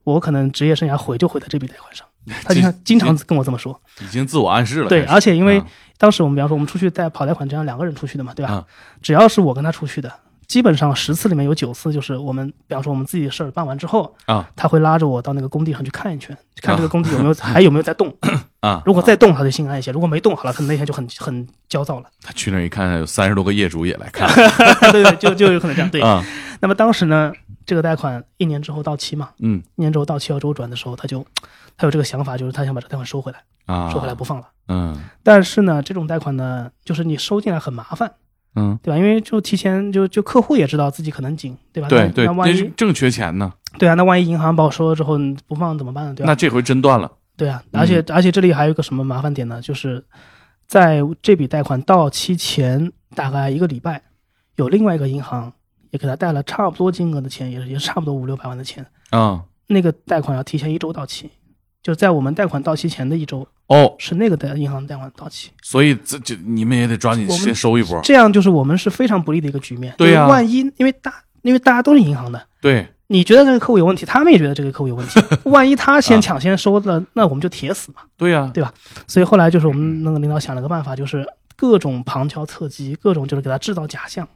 [0.05, 2.07] 我可能职业生涯毁就毁在这笔贷款上。
[2.45, 3.81] 他经常 经常跟我这么说。
[4.01, 4.89] 已经自我暗示了。
[4.89, 5.67] 对，而且因为啊
[6.03, 8.55] 当时我们比方说我们出去带跑贷款，这样两个人出去的嘛，对吧？
[8.55, 8.67] 啊
[9.01, 10.13] 只要是我跟他出去的，
[10.53, 18.15] 基本上十次里面有九次就是我们，比方说我们自己的事儿办完之后，啊他会拉着我到那个工地上去看一圈，看这个工地有没有、 还有没有在动。
[18.61, 22.07] 啊，如果再动，他就心安一些；如果没动，好了，可能那天就很很焦躁了。
[22.21, 24.29] 他去那儿一看，有三十多个业主也来看
[24.93, 25.91] 对对，就就有可能这样。
[25.91, 26.23] 对，啊，
[26.61, 27.33] 那么当时呢，
[27.65, 31.25] 这个贷款一年之后到期嘛，嗯一年之后到期要周转的时候，他就
[31.79, 34.47] 他有这个想法，就是他想把这个贷款收回来，啊，收回来不放了。
[34.69, 38.13] 嗯但是呢，这种贷款呢，就是你收进来很麻烦，
[38.55, 38.99] 嗯，对吧？
[38.99, 41.89] 因为就提前就就客户也知道自己可能紧，对吧？
[41.89, 46.15] 对对，那那万一正缺钱呢，对啊，那万一银行把我收了之后不放怎么办呢？
[46.15, 46.31] 对吧？
[46.31, 47.11] 那这回真断了。
[47.37, 49.61] 对啊，而且、而且这里还有一个什么麻烦点呢？
[49.63, 50.05] 就是
[50.67, 54.03] 在这笔贷款到期前大概一个礼拜，
[54.57, 55.51] 有另外一个银行
[55.91, 61.31] 也给他贷了差不多金额的钱，也是也是差不多五六百万的钱，啊、那个贷款要提前一周到期，
[61.83, 68.01] 就在我们贷款到期前的一周哦，是那个的银行贷款到期，所以这就你们也得抓紧我们先收一波。
[68.03, 69.93] 这样就是我们是非常不利的一个局面。
[69.99, 72.41] 对呀就是万一因为大因为大家都是银行的。
[72.61, 75.21] 对，你觉得这个客户有问题，他们也觉得这个客户有问题。
[75.51, 78.03] 万一他先抢先收了，那我们就铁死嘛。
[78.17, 78.73] 对呀、对吧
[79.09, 84.29] 所以后来就是我们那个领导想了个办法，就是各种旁敲侧击，各种就是给他制造假象。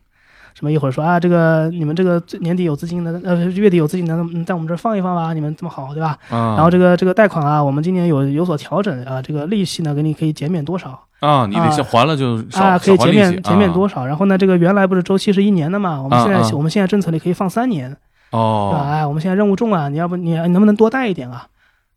[0.58, 6.16] 什么一会儿说啊，这个你们这个年底有资金的，呃，月底有资金的，嗯在我们这儿放一放吧，你们这么好，对吧？
[6.30, 12.78] 啊，然后这个这个贷款啊，我们今年有有所调整啊，这个利息呢，给你可以减免多少啊，你得先还了就少、啊？
[12.78, 14.06] 可以减免减免多啊少？
[14.06, 17.94] 然后呢，这个原来不是周期是一年的嘛，我们现在啊啊我们现在政策里可以放三年，对
[18.34, 18.38] 吧？
[18.38, 21.46] 哦，哎，我们现在任务重啊，你要不你能不能多贷一点啊？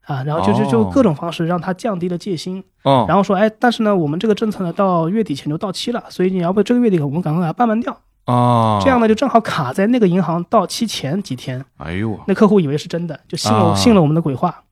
[0.06, 7.96] 啊，然后就就就哦各种方式让他降低了戒心，哦，然后说，哎，但是呢，我们这个政策呢到月底前就到期了，所以你要不这个月底我们赶快把它办完掉，
[8.30, 14.64] 哦，这样呢就正好卡在那个银行到期前几天，哎呦那客户以为是真的，就信了、啊信了我们的鬼话，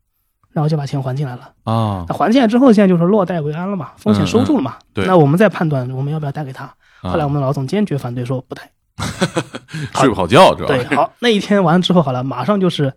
[0.52, 1.52] 然后就把钱还进来了。
[1.64, 4.76] 啊，那还进来之后，现在就是落袋为安了嘛，风险收住了嘛。
[4.78, 6.66] 嗯对那我们再判断我们要不要贷给他。
[7.02, 8.72] 啊后来我们老总坚决反对，说不贷。
[9.94, 12.92] 睡不好觉，知道吧对，好，那一天完了之后，好了，马上就是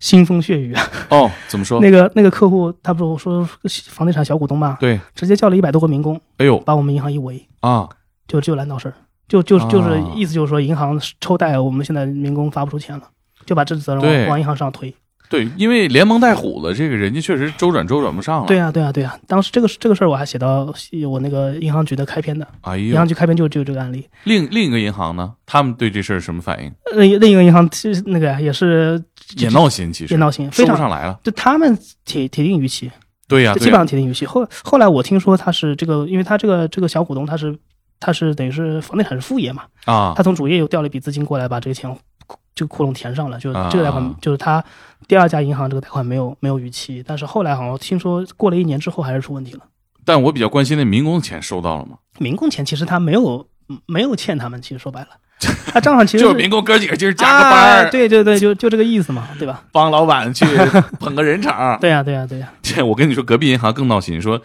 [0.00, 0.82] 腥风血雨啊。
[1.08, 1.80] 哦，怎么说？
[1.80, 3.42] 那个那个客户，他不是说
[3.88, 7.88] 房地产小股东嘛，对，直接叫了一百多个民工，哎呦把我们银行一围，啊，
[8.28, 8.94] 就就来闹事儿，
[9.28, 13.02] 就就啊就是意思就是说，银行抽贷，我们现在民工发不出钱了，
[13.44, 14.94] 就把这责任往往银行上推。
[15.28, 18.46] 对，因为连蒙带唬的，这个人家确实周转周转不上了。
[18.46, 20.72] 对呀、对呀、对呀、当时这个这个事儿我还写到
[21.10, 24.06] 我那个银行局的开篇的，哎呦银行，局开篇就就有这个案例。
[24.22, 26.72] 另另一个银行呢，他们对这事儿什么反应？
[26.94, 29.02] 另一另一个银行其实那个也是
[29.36, 31.18] 也闹心，其实也闹心，收非常不上来了。
[31.24, 32.88] 就他们铁铁定逾期，
[33.26, 34.24] 对呀，就基本上铁定逾期。
[34.24, 37.52] 后后来我听说他是这个，因为他这个这个小股东他是
[38.00, 41.94] 他是等于是房地产是副业嘛，啊他从主业又调了一笔资金过来，把这个钱
[42.54, 44.64] 这个窟窿填上了，就啊这个贷款就是他
[45.06, 49.60] 第二家银行这个贷款没有没有逾期，但是后来好像听说过了一年之后还是出问题了。
[50.04, 51.98] 但我比较关心那民工的钱收到了吗？
[52.18, 53.46] 民工钱其实他没有
[53.86, 55.08] 没有欠他们，其实说白了，
[55.66, 59.64] 他账上其实 就是民工哥几个今儿加个班儿，啊对对对，就就这个意思嘛，对吧？
[59.72, 60.46] 帮老板去
[61.00, 61.78] 捧个人场。
[61.80, 64.40] 对呀、对呀、对呀、 这我跟你说，隔壁银行更闹心，说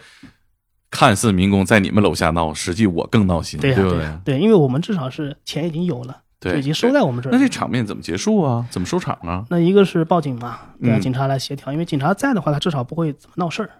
[0.92, 4.20] 看似民工在你们楼下闹，实际我更闹心，对呀、不对对呀、？
[4.24, 7.32] 对，因为我们至少是钱已经有了，对就已经收在我们这儿。
[7.32, 8.64] 那这场面怎么结束啊？
[8.70, 9.44] 怎么收场啊？
[9.48, 10.98] 那一个是报警嘛，对吧？
[10.98, 13.70] 嗯警察来协调，因为警察在的话，他至少不会怎么闹事儿，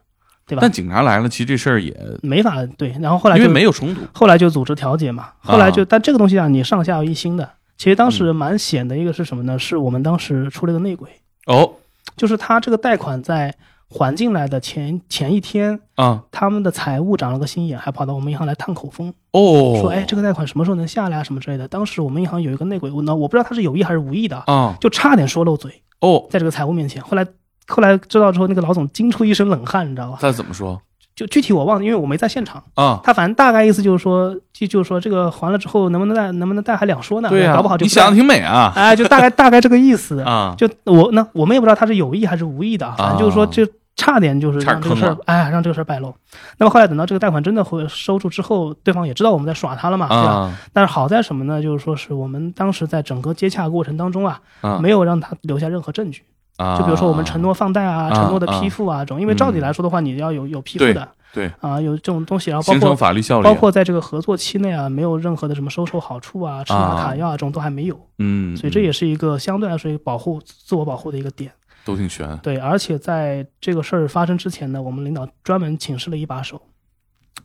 [0.47, 0.73] 对吧但？
[0.73, 7.49] 警察来了，其实这事儿也没法对，然后后来因为没有冲突后来就组织调解嘛，后来就、啊但这个东西啊，你上下要一心的。
[7.77, 9.59] 其实当嗯时蛮险的一个是什么呢？
[9.59, 11.11] 是我们当时出了个内鬼，
[11.47, 11.75] 哦
[12.17, 13.55] 就是他这个贷款在
[13.93, 21.69] 还进来的前前一天，啊他们的财务长了个心眼，还跑到我们银行来探口风，哦，说哎这个贷款什么时候能下来啊什么之类的。
[21.69, 27.03] 当时我们银行有一个内鬼，我呢我不知道他是有意还是无意的啊，啊就差点说漏嘴，哦，在这个财务面前。
[27.03, 27.25] 后来
[27.69, 30.19] 后来知道之后，那个老总惊出一身冷汗，你知道吧？
[30.21, 30.81] 他怎么说
[31.15, 32.63] 就具体我忘了，因为我没在现场。
[32.73, 32.99] 啊？
[33.05, 37.29] 他反正大概意思就是说，就就是说这个还了之后能不能贷，能不能贷还两说呢？
[37.29, 40.21] 对呀、搞不好就不你想的挺美啊哎，就大概大概这个意思。
[40.25, 40.55] 啊！
[40.57, 43.63] 就我那，我们也不知道他是有意还是无意的，反正就是说，就
[43.97, 46.15] 差点就是让这个事儿，哎，让这个事儿败露。
[46.59, 50.33] 那么后来等到这个贷款真的会收住之后，对方也知道我们在耍他了嘛，对吧？
[50.33, 51.63] 啊但是好在什么呢？
[51.63, 56.23] 就是说是我们当时在整个接洽过程当中啊，啊没有让他留下任何证据。
[56.59, 56.77] 啊！
[56.77, 71.51] 就比如说我们承诺放贷啊，啊承诺的批复啊这种，因为照理来说的话，你要有有批复的对啊，有这种东西，然后包括法律效力，包括在这个合作期内啊，没有任何的什么收受好处啊、吃啊拿卡要啊这种都还没有，嗯，所以这嗯也是一个相对来说一个保护自我保护的一个点。
[71.85, 72.37] 都挺悬。
[72.39, 76.63] 对，而且在这个事儿发生之前呢，我们领导专门请示了一把手，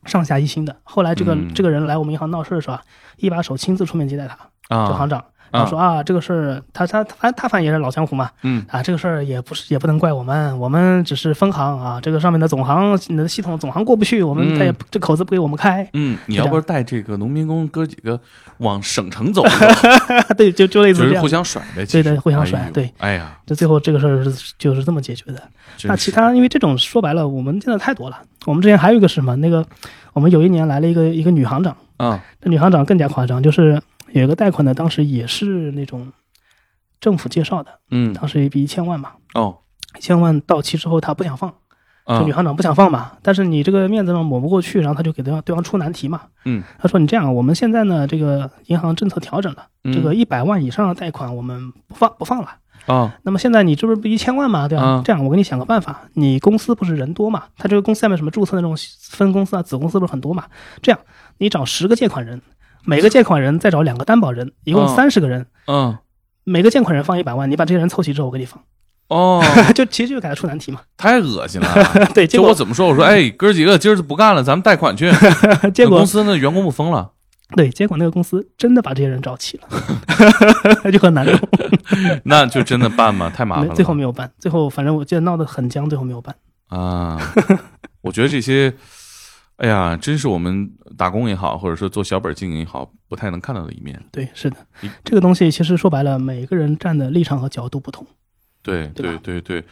[0.06, 0.76] 上下一心的。
[0.84, 1.54] 后来这个、嗯。
[1.54, 2.84] 这个人来我们银行闹事的时候啊，
[3.17, 4.36] 一把手亲自出面接待他，
[4.69, 18.19] 就啊行长，然后说啊，这个事儿他他他他反正也是老江湖嘛，嗯啊，这个事儿也不是也不能怪我们，我们只是分行啊，这个上面的总行你的系统总行过不去，我们嗯他也不这口子不给我们开，嗯，你要不是带这个农民工哥几个
[18.57, 19.43] 往省城走，
[20.38, 21.27] 对，就就类似这样就是互。
[21.27, 25.41] 相甩呗，对对互相甩哎对哎呀，这最后这个事儿是就是这么解决的。
[25.83, 28.17] 那其他因为这种说白了，我们见的太多了。
[28.45, 29.36] 我们之前还有一个是什么？
[29.36, 29.65] 那个
[30.13, 33.79] 我们有一年来了一个一个女行长，啊这女行长更加夸张，就是
[34.12, 36.12] 有一个贷款呢，当时也是那种
[37.00, 39.58] 政府介绍的，嗯当时一笔一千万嘛，哦
[39.98, 41.50] 一千万到期之后他不想放，
[42.06, 46.22] 啊就女行长不想放嘛，但是你这个面子上抹不过去，然后他就给对方对方出难题嘛。
[46.45, 52.49] 嗯，他说你这样，我们现在呢这个银行政策调整了，嗯这个一百万以上的贷款我们不放不放了。
[52.86, 54.84] 啊那么现在你这不是一千万嘛，对吧？
[54.86, 57.43] 啊这样我给你想个办法，你公司不是人多嘛？
[57.58, 58.74] 他这个公司下面什么注册那种
[59.10, 60.45] 分公司啊、子公司不是很多嘛？
[60.82, 60.99] 这样
[61.39, 62.41] 你找十个借款人，
[62.88, 65.97] 每个借款人再找两个担保人，一共嗯三十个人，嗯
[66.45, 68.63] 每个借款人放一百万，你把这些人凑齐之后，我给你放，
[69.09, 69.43] 哦，
[69.75, 70.79] 就其实就给他出难题嘛。
[70.95, 71.67] 太恶心了。
[72.15, 72.88] 对，结就我怎么说？
[72.88, 75.11] 我说，哎， 哥几个今儿就不干了，咱们贷款去。
[75.73, 77.11] 结果公司那员工不疯了？
[77.57, 81.38] 对，结果那个公司真的把这些人找齐了，就很难受。
[82.23, 83.29] 那就真的办吗？
[83.29, 83.75] 太麻烦了。
[83.75, 86.33] 最后没有办，最后反正我记得闹得很僵，最后没有办。
[86.69, 87.17] 啊，
[88.01, 88.73] 我觉得这些，
[89.58, 93.99] 哎呀，真是我们打工也好，或者说做小本经营也好，不太能看到的一面。
[94.12, 94.58] 对，是的，
[95.03, 98.05] 这个东西其实说白了，每个人站的立场和角度不同。
[98.62, 99.64] 对对对对对，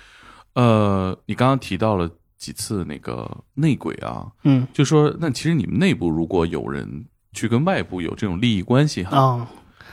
[0.53, 9.47] 呃，你刚刚提到了几次那个内鬼啊，嗯就说那其实你们内部如果有人去跟外部有这种利益关系哈，啊，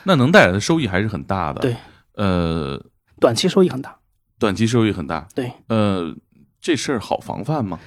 [0.05, 1.61] 那能带来的收益还是很大的。
[1.61, 1.76] 对，
[2.14, 2.82] 呃，
[3.20, 3.95] 短期收益很大。
[4.38, 5.28] 短期收益很大。
[5.34, 6.14] 对，呃，
[6.61, 7.78] 这事儿好防范吗？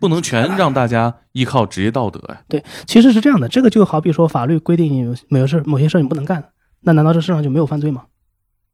[0.00, 2.40] 不能全让大家依靠职业道德呀。
[2.48, 6.44] 对其实是这样的，这个就好比说法律规定你某些事某些事儿你不能干，
[6.82, 8.04] 那难道这世上就没有犯罪吗？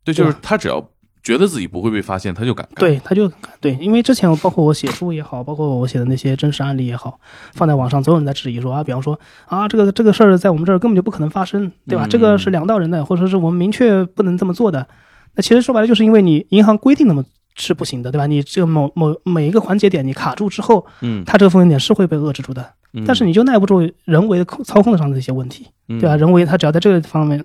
[0.04, 0.84] 对，就是他只要
[1.22, 2.80] 觉得自己不会被发现，他就敢干。
[2.80, 7.20] 对，他就对，因为之前包括我写书也好，包括我写的那些真实案例也好，
[7.54, 12.06] 放在网上，总有人在质疑说啊，比方说啊，这个这个事儿在我们这儿根本就不可能发生，对吧？
[12.06, 14.88] 嗯这个是两道人的，或者说是我们明确不能这么做的。
[15.36, 18.26] 那其实说白了，就是因为你银行规定那么是不行的，对吧？
[18.26, 26.16] 你这个某某每一个环节点你卡住之后，嗯，它这个风险点是会被遏制住的，嗯但是你就耐不住人为的控操控上的一些问题，嗯对吧？
[26.16, 27.44] 人为他只要在这个方面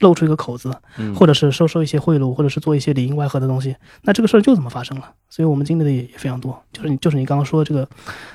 [0.00, 5.10] 露出一个口子，嗯或者是收收一些贿赂，或者是做一些里应外合的东西，那这个事儿就怎么发生了。
[5.28, 6.60] 所以我们经历的也也非常多。
[6.72, 7.88] 就是你就是你刚刚说的这个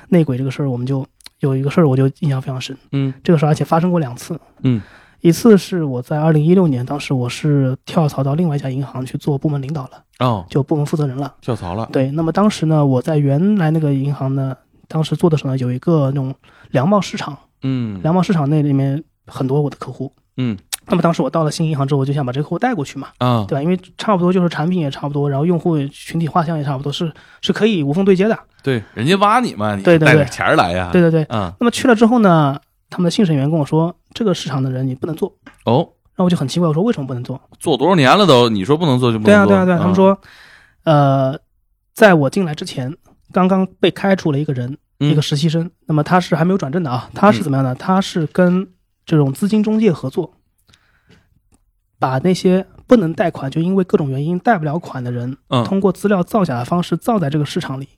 [0.08, 1.06] 内鬼这个事儿，我们就
[1.40, 2.76] 有一个事儿我就印象非常深。
[2.92, 4.38] 嗯这个事儿而且发生过两次。
[4.62, 4.80] 嗯，
[5.26, 11.34] 一次是我在二零一六年，当时我是跳槽到另外一家银行去做部门领导了，哦，就部门负责人了。
[11.40, 11.88] 跳槽了。
[11.90, 14.56] 对，那么当时呢，我在原来那个银行呢，
[14.86, 16.32] 当时做的时候呢，有一个那种
[16.70, 20.12] 粮贸市场，嗯粮贸市场那里面很多我的客户。
[20.36, 20.56] 嗯
[20.88, 23.08] 那么当时我到了新银行之后，我就想把这个客户带过去嘛。
[23.18, 23.62] 啊对吧？
[23.64, 28.38] 因为差不多就是产品也差不多，然后用户群体画像也差不多，是是可以无缝对接的。
[28.62, 30.90] 对，人家挖你嘛，你带点钱儿来呀。
[30.92, 31.24] 对对对。
[31.30, 32.56] 嗯那么去了之后呢，
[32.88, 35.36] 他们的信审员跟我说，这个市场的人你不能做。
[35.66, 37.38] 哦，然后我就很奇怪，我说为什么不能做？
[37.60, 39.56] 做多少年了都，你说不能做就不对啊，能做？
[39.56, 39.78] 对啊，对啊。
[39.78, 40.18] 他们说，
[40.84, 41.38] 呃，
[41.92, 42.96] 在我进来之前，
[43.30, 45.70] 刚刚被开除了一个人，嗯一个实习生。
[45.86, 47.74] 那么他是还没有转正的啊，他是怎么样呢？
[47.74, 48.66] 他是跟
[49.04, 50.32] 这种资金中介合作，
[51.98, 57.88] 把那些不能贷款，就因为各种原因贷不了款的人，嗯，通过资料造假的方式造在这个市场里。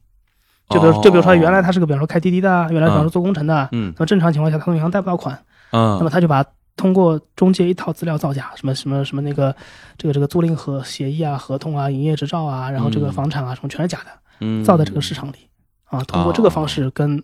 [0.70, 6.44] 就比如，哦就比如说，原来他是个，比方说开滴滴的啊，原来比方说做工程的啊，嗯那么正常情况下，他从银行贷不到款，那么嗯他就把
[6.76, 9.54] 通过中介一套资料造假，什么什么什么那个
[9.96, 13.12] 这个这个租赁合协议啊、合同啊、营业执照啊，然后这个嗯。
[13.12, 14.10] 房产啊什么全是假的，
[14.40, 15.48] 嗯，造在这个市场里。
[15.84, 17.18] 啊，通过这个方式跟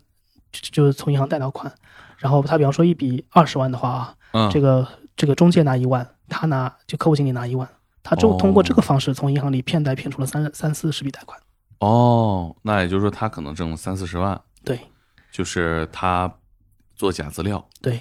[0.51, 1.73] 就就是从银行贷到款，
[2.19, 4.51] 然后他比方说一笔二十万的话啊，嗯。
[4.51, 4.87] 这个
[5.17, 7.69] 这个中介拿一万，他拿就客户经理拿一万，
[8.03, 11.39] 他就哦通过这个方式从银行里骗贷骗出了三三四十笔贷款，
[11.79, 14.81] 哦，那也就是说他可能挣了三四十万，对。
[15.31, 16.33] 就是他
[16.95, 18.01] 做假资料，对。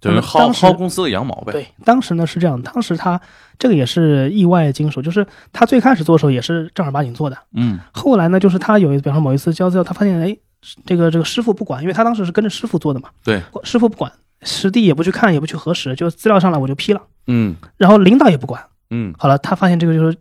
[0.00, 1.52] 等于那么当时薅薅公司的羊毛呗。
[1.52, 3.20] 对，当时呢是这样，当时他
[3.58, 7.78] 这个也是意外经手，就是他最开始做的时候也是正儿八经做的，嗯。
[7.92, 10.36] 后来呢，就是他有一，比方说某一次交资料，他发现哎，
[10.86, 17.56] 这个这个师傅不管，因为他当时是跟着师傅做的嘛，对，师傅不管，实地也不去看，也不去核实，就资料上来我就批了，嗯。
[17.76, 19.12] 然后领导也不管，嗯。
[19.18, 20.16] 好了，他发现这个就是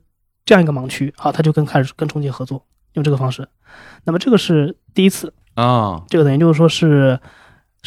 [0.45, 2.63] 这样一个盲区，好，他就跟开始跟中介合作，
[2.93, 3.47] 用这个方式，
[4.05, 6.01] 那么这个是第一次，啊。
[6.09, 7.19] 这个等于就是说是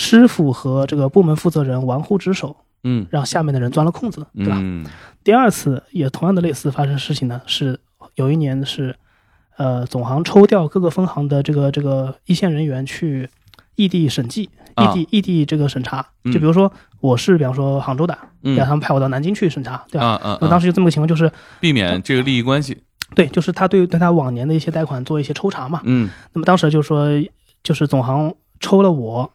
[0.00, 4.56] 师傅和这个部门负责人玩忽职守，嗯让下面的人钻了空子，对吧？
[4.58, 4.86] 嗯
[5.22, 7.78] 第二次也同样的类似发生事情呢，是
[8.14, 8.96] 有一年是，
[9.58, 13.28] 呃，总行抽调各个分行的这个这个一线人员去
[13.76, 16.06] 异地审计、异啊地异地这个审查。
[16.24, 20.06] 嗯就比如说我是比方说杭州的，嗯让他们派我到南京去审查，对吧？
[20.06, 21.30] 啊啊，那当时就这么个情况，就是
[21.60, 22.78] 避免这个利益关系。
[23.14, 25.82] 对，就是他对对他往年的一些贷款做一些抽查嘛。
[25.84, 27.06] 嗯那么当时就说，
[27.62, 29.30] 就是总行抽了我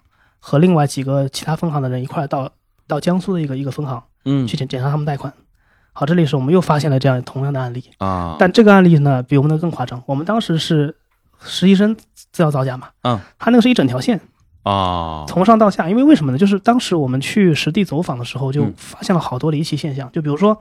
[0.48, 2.48] 和另外几个其他分行的人一块儿到
[2.88, 5.34] 到江苏的一个一个分行嗯去检检查他们贷款。
[5.92, 7.84] 好，这里是我们又发现了这样同样的案例。
[7.98, 10.00] 啊，但这个案例呢，比我们的更夸张。
[10.06, 10.96] 我们当时是
[11.44, 14.22] 实习生资料造假嘛，嗯，他那个是一整条线，
[14.62, 15.90] 啊，从上到下。
[15.90, 16.38] 因为为什么呢？
[16.38, 20.12] 就是当时我们去实地走访的时候，就嗯发现了好多离奇现象。
[20.12, 20.56] 就比如说，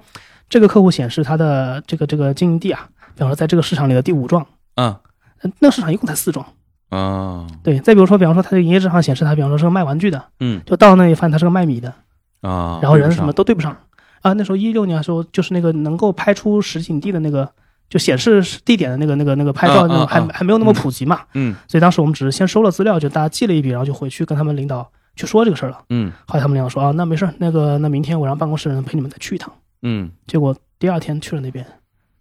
[0.49, 4.97] 这个客户显示他的这个这个经营地啊，比方说在这个市场里的第五幢，嗯
[5.43, 6.43] 呃那市场一共才四幢。
[6.91, 11.93] 啊，对，再比如说，比方说他的营业账上显示他，比方说是个卖玩具的，嗯就到那里发现它是个卖米的，
[12.41, 13.77] 啊，然后人什么都对不上
[14.23, 14.33] 啊。
[14.35, 17.51] 那时候一六年的时候，就是那个能够拍出实景地的那个，
[17.89, 25.81] 就显示地点的那个那个那个拍照那种还啊啊啊还没有那么普及嘛，嗯所以当时我们只是先收了资料，就大家记了一笔，然后就回去跟他们领导去说这个事儿了。
[25.91, 29.53] 嗯后来他们领导说啊，那没事儿，那个那明天我让办公室人陪你们再去一趟。
[29.83, 31.67] 嗯，结果第二天去了那边，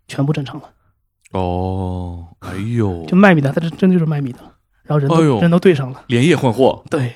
[0.08, 0.70] 全部正常了，
[1.32, 4.52] 哦，哎呦，就卖米的，他这真的就是卖米的了，
[4.84, 7.14] 然后人都、哎呦人都对上了，连夜换货，对，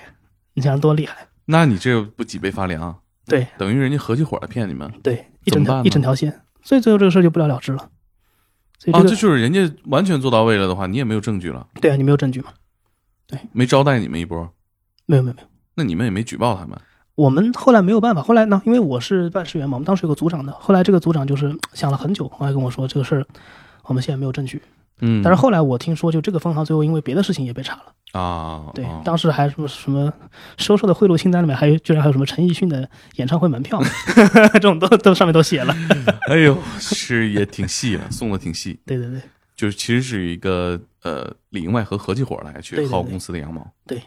[0.54, 1.28] 你想多厉害？
[1.46, 2.98] 那你这不脊背发凉？
[3.26, 7.90] 对等于人家合起伙来骗你们对，一整条一整条线，所以最后这个事儿就不了了之了。
[8.80, 9.00] 所以啊！
[9.00, 12.50] 这个、这就是人家完全做到位了的话，你也没有证据了，对啊，你没有证据嘛？
[13.52, 14.50] 没招待你们一波，
[15.06, 16.80] 没有没有没有，那你们也没举报他们。
[17.16, 23.26] 我们后来没有办法，后来呢，因为我是办事员嘛，我们当时有个组长的，后来这个组长就是想了很久，后来跟我说这个事儿，
[23.84, 24.62] 我们现在没有证据。
[25.02, 30.12] 嗯，但是后来我听说，就这个分行最后因为别的事情也被查了，啊，对，啊当时还什么什么
[30.58, 33.80] 收受的贿赂清单里面还有居然还有什么陈奕迅的演唱会门票，
[34.54, 35.76] 这种都都上面都写了。
[36.30, 39.22] 哎呦，是也挺细啊，送的挺细， 对对对。
[39.56, 43.68] 就是其实是一个呃里应外合合起伙来去薅公司的羊毛。
[43.88, 44.02] 对。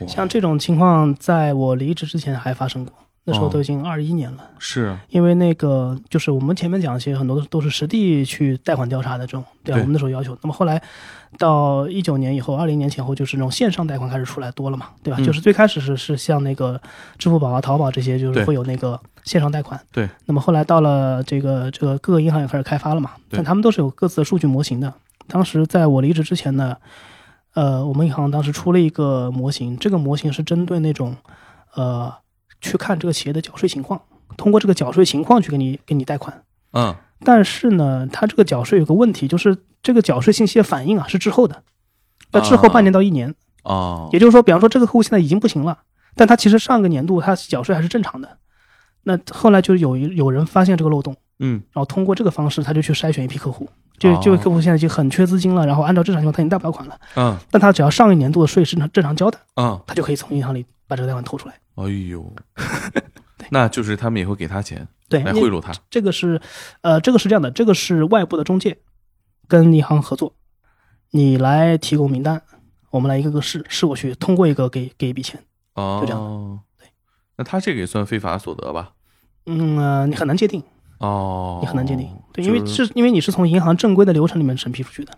[0.00, 2.94] 哇，像这种情况，在我离职之前还发生过，
[3.30, 4.44] 那时候哦都已经二一年了。
[4.58, 10.82] 是啊，因为那个就是我们前面讲一些很多都都是实地去贷款调查的这种，对我们那时候要求，那么后来
[11.38, 15.16] 到一九年以后，二零年前后，就是那种线上贷款开始出来多了嘛，对吧？
[15.20, 16.80] 嗯就是最开始是是像那个
[17.16, 19.80] 支付宝啊、淘宝这些，就是会有那个线上贷款。
[19.92, 20.08] 对。
[20.26, 24.92] 那么后来到了这个这个各个银行也开始开发了嘛，但他们都是有各自的数据模型的。
[25.28, 26.76] 当时在我离职之前呢，
[27.54, 31.16] 呃，我们银行当时出了一个模型，这个模型是针对那种
[31.74, 32.12] 呃
[32.60, 34.00] 去看这个企业的缴税情况。
[34.36, 36.42] 通过这个缴税情况去给你给你贷款。
[36.72, 41.62] 嗯但是呢，它这个缴税有个问题，就是这个缴税信息的反应啊是滞后的，
[42.32, 43.34] 要滞后半年到一年。
[43.62, 45.80] 啊，也就是说，比方说这个客户现在已经不行了，
[46.14, 48.38] 但他其实上个年度他缴税还是正常的。
[49.02, 53.68] 那后来就有一有人发现这个漏洞，嗯然后通过这个方式，他就去筛选一批客户。
[53.98, 61.54] 就哦这位客户现在已经很缺资金了，然后按照正常情况他已经贷不了款了，嗯但他只要上一年度的税是正常正常交的，嗯，他就可以从银行里把这个贷款偷出来。
[61.84, 62.34] 哎呦，
[63.50, 65.72] 那就是他们也会给他钱对，来贿赂他。
[65.90, 66.40] 这个是，
[66.82, 68.78] 呃，这个是这样的，这个是外部的中介
[69.48, 70.34] 跟银行合作，
[71.10, 72.42] 你来提供名单，
[72.90, 75.42] 我们来一个个试试过去，通过一个给给一笔钱。
[75.74, 76.86] 哦，就这样对，
[77.36, 78.92] 那他这个也算非法所得吧？
[79.46, 80.62] 嗯、呃，你很难界定，
[80.98, 82.88] 哦，你很难界定，对，因为是。
[82.94, 85.12] 因为你是从银行正规的流程里面审批出去的，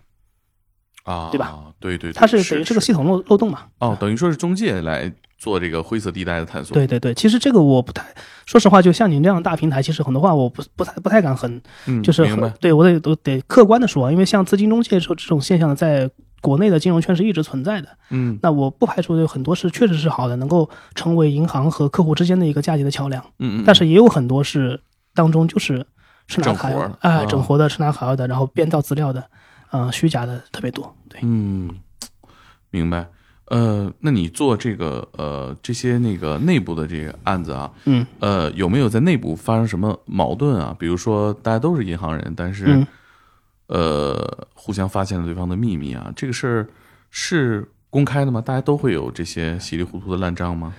[1.03, 1.73] 啊，对吧？
[1.79, 3.67] 对对，对它是是等于这个系统漏漏洞嘛。
[3.79, 5.11] 哦，等于说是中介来
[5.43, 6.73] 做这个灰色地带的探索。
[6.73, 8.05] 对对对，其实这个我不太，
[8.45, 12.49] 说实话，就像您这样的大平台，其实很多话我不不太不太敢很嗯，就是很。
[12.61, 17.89] 对我得都得客观的说，因为像资金中介这这种现象，在国内的金融圈是一直存在的。
[18.09, 24.79] 嗯那我不排除有很多是确实是好的，能够成为银行和客户之间的一个嫁接的桥梁，嗯嗯，但是也有很多是
[25.13, 25.85] 当中就是
[26.27, 26.69] 吃拿整卡
[27.01, 29.21] 啊整活的吃拿卡要的，然后编造资料的，
[29.73, 30.95] 嗯、虚假的特别多。
[31.09, 31.69] 对，嗯，
[32.71, 33.05] 明白。
[33.53, 40.75] 呃，那你做这个呃这些那个内部的这个案子啊，嗯呃，有没有在内部发生什么矛盾啊？
[40.79, 42.87] 比如说大家都是银行人，但是、嗯
[43.67, 46.67] 呃互相发现了对方的秘密啊，这个事儿
[47.09, 48.41] 是公开的吗？
[48.41, 50.73] 大家都会有这些稀里糊涂的烂账吗？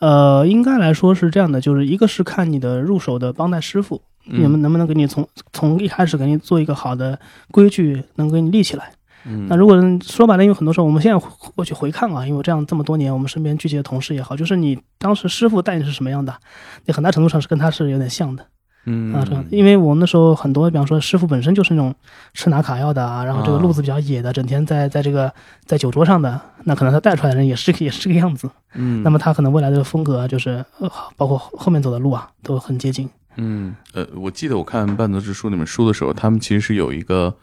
[0.00, 7.18] 呃，应该来说是这样的，就是一个是看你的入手的帮带师傅，你嗯们能不能给你从从一开始给你做一个好的
[7.50, 8.92] 规矩，能给你立起来。
[9.24, 16.34] 嗯那如果说白了，因为很多时候我们现在过去回看啊，因为这样这么多年，我们身边聚集的同事也好，就是你当时师傅带你是什么样的，
[16.86, 18.46] 你很大程度上是跟他是有点像的
[18.86, 19.22] 嗯啊。
[19.26, 21.94] 这样，因为我们那时候很多，比方说师傅本身就是那种
[22.32, 25.30] 吃拿卡要的啊，然后这个啊路子比较野的，整天在在这个
[25.66, 28.50] 在酒桌上的，那可能他带出来的人也是也是这个样子。
[28.74, 33.08] 嗯，那么他可能未来的风格啊，就是呃，包括后面走的路啊，都很接近。
[33.36, 37.34] 嗯，呃，我记得我看《半泽直书》那本书的时候，他们其实是有一个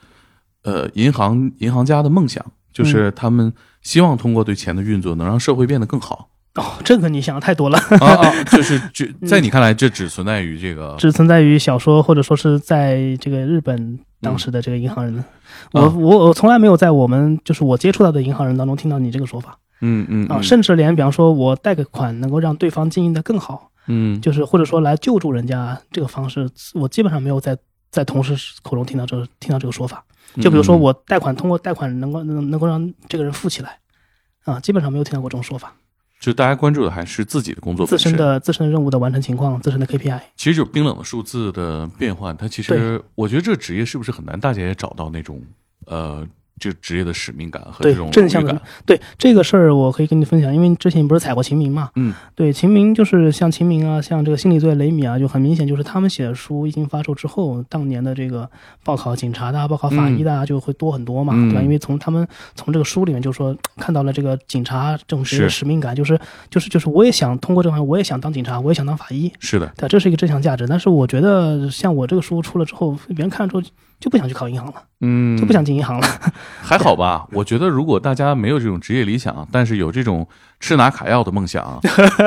[0.67, 3.51] 呃银行银行家的梦想，嗯就是他们
[3.81, 6.29] 希望通过对钱的运作，能让社会变得更好。
[6.55, 15.23] 哦，这个你想的太多了，啊啊， 就是就在你看来，这只存在于这个只存在于小说，或者说是在这个日本当时的这个银行人。
[15.71, 15.93] 我啊。
[15.95, 19.51] 我我从来没有在我们就是我接触到的银行人当中听到你这个说法。
[19.51, 20.27] 啊，嗯嗯。
[20.27, 24.19] 啊甚至连比方说我贷个款能够让对方经营的更好，嗯。
[24.19, 27.55] 就是或者说来救助人家这个方式，我基本上没有在
[27.91, 30.03] 在同事口中听到这听到这个说法。
[30.41, 33.79] 就比如说嗯我贷款通过贷款能够能能够让这个人富起来，
[34.43, 35.73] 啊，基本上没有听到过这种说法。
[36.19, 40.19] 就大家关注的还是自己的工作自身身的自身任务的完成情况，自身的 KPI。
[40.35, 42.35] 其实就是冰冷的数字的变换。
[42.35, 45.39] 它其实我觉得这个职业是不是很难，大家也找到那种
[45.85, 46.27] 呃
[46.59, 48.61] 这职业的使命感和这种正向的。
[48.85, 51.89] 对这个事儿，我可以跟你分享，因为之前你不是踩过秦明嘛？
[51.95, 58.49] 嗯，对，秦明就是像秦明啊，像这个心理罪雷米啊，就很明显就是他们写的书一经发售之后，当年的这个
[58.83, 61.61] 报考警察的啊、报考法医的啊，就会多很多嘛，嗯对吧？
[61.61, 70.67] 因为从他们从这个书里面就说看到了这个警察这种职业使命感，就是就是就是我也想通过这个行业，我也想当警察，我也想当法医，是的，对，这是一个正向价值。
[70.67, 73.63] 但是我觉得像我这个书出了之后，别人看了之后
[73.99, 76.07] 就不想去考银行了，嗯，就不想进银行了。
[76.61, 77.27] 还好吧？
[77.31, 80.27] 我觉得如果大家没有这种职业理想，但是有这种
[80.59, 81.79] 吃拿卡要的梦想，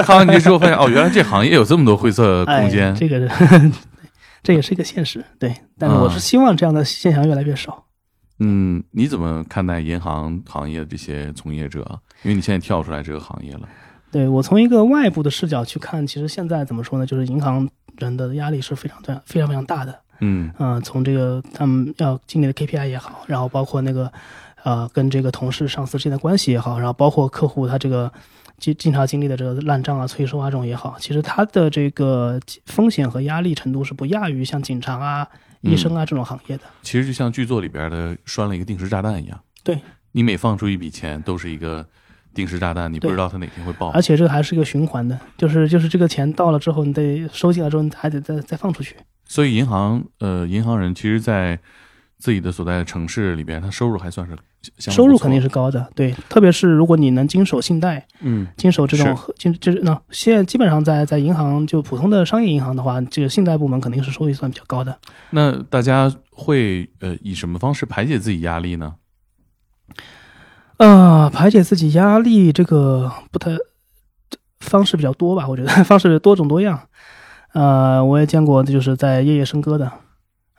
[0.05, 2.97] 看完你之后发现哦，原来这行业有这么多灰色空间哎、。
[2.99, 3.29] 这个
[4.43, 5.55] 这也是一个现实，对。
[5.79, 7.85] 但是我是啊希望这样的现象越来越少。
[8.39, 11.99] 嗯，你怎么看待银行行业这些从业者啊？
[12.23, 13.69] 因为你现在跳出来这个行业了。
[14.11, 17.07] 对我从一个外部的视角去看，其实现在怎么说呢？
[17.07, 17.69] 就是银行
[17.99, 20.01] 人的压力是非常非常非常非常大的。
[20.21, 24.13] 嗯呃、从这个他们要经历的 KPI 也好，然后包括那个
[24.63, 28.13] 呃跟这个同事、上司之间的关系也好，然后包括客户他这个
[28.59, 35.27] 经经常经历的这个烂账啊、催收啊这种也好，其实他的这个风险和压力程度是不亚于像警察啊、
[35.63, 36.65] 医生啊这种行业的。
[36.83, 39.41] 其实就像剧作里边的拴了一个定时炸弹一样。
[39.63, 39.79] 对，
[40.13, 41.87] 你每放出一笔钱，都是一个
[42.35, 44.03] 定时炸弹，你不知道它哪天会爆而。
[44.03, 48.97] 且这个还是一个循环的，就是就是这个钱到了之后，你得收进来之后，你还得再再放出去。
[49.31, 51.57] 所以银行呃，银行人其实，在
[52.19, 54.37] 自己的所在的城市里边，他收入还算是
[54.79, 64.99] 相收入肯定是高的，对，特别是如果你能经手信贷，嗯经手这种经就是那现在基本上在在银行就普通的商业银行的话，这个信贷部门肯定是收益算比较高的。
[65.31, 68.97] 那大家会呃以什么方式排解自己压力呢？
[70.79, 73.53] 呃，排解自己压力这个不太
[74.59, 76.81] 方式比较多吧，我觉得 方式多种多样。
[77.53, 79.91] 呃，我也见过，就是在夜夜笙歌的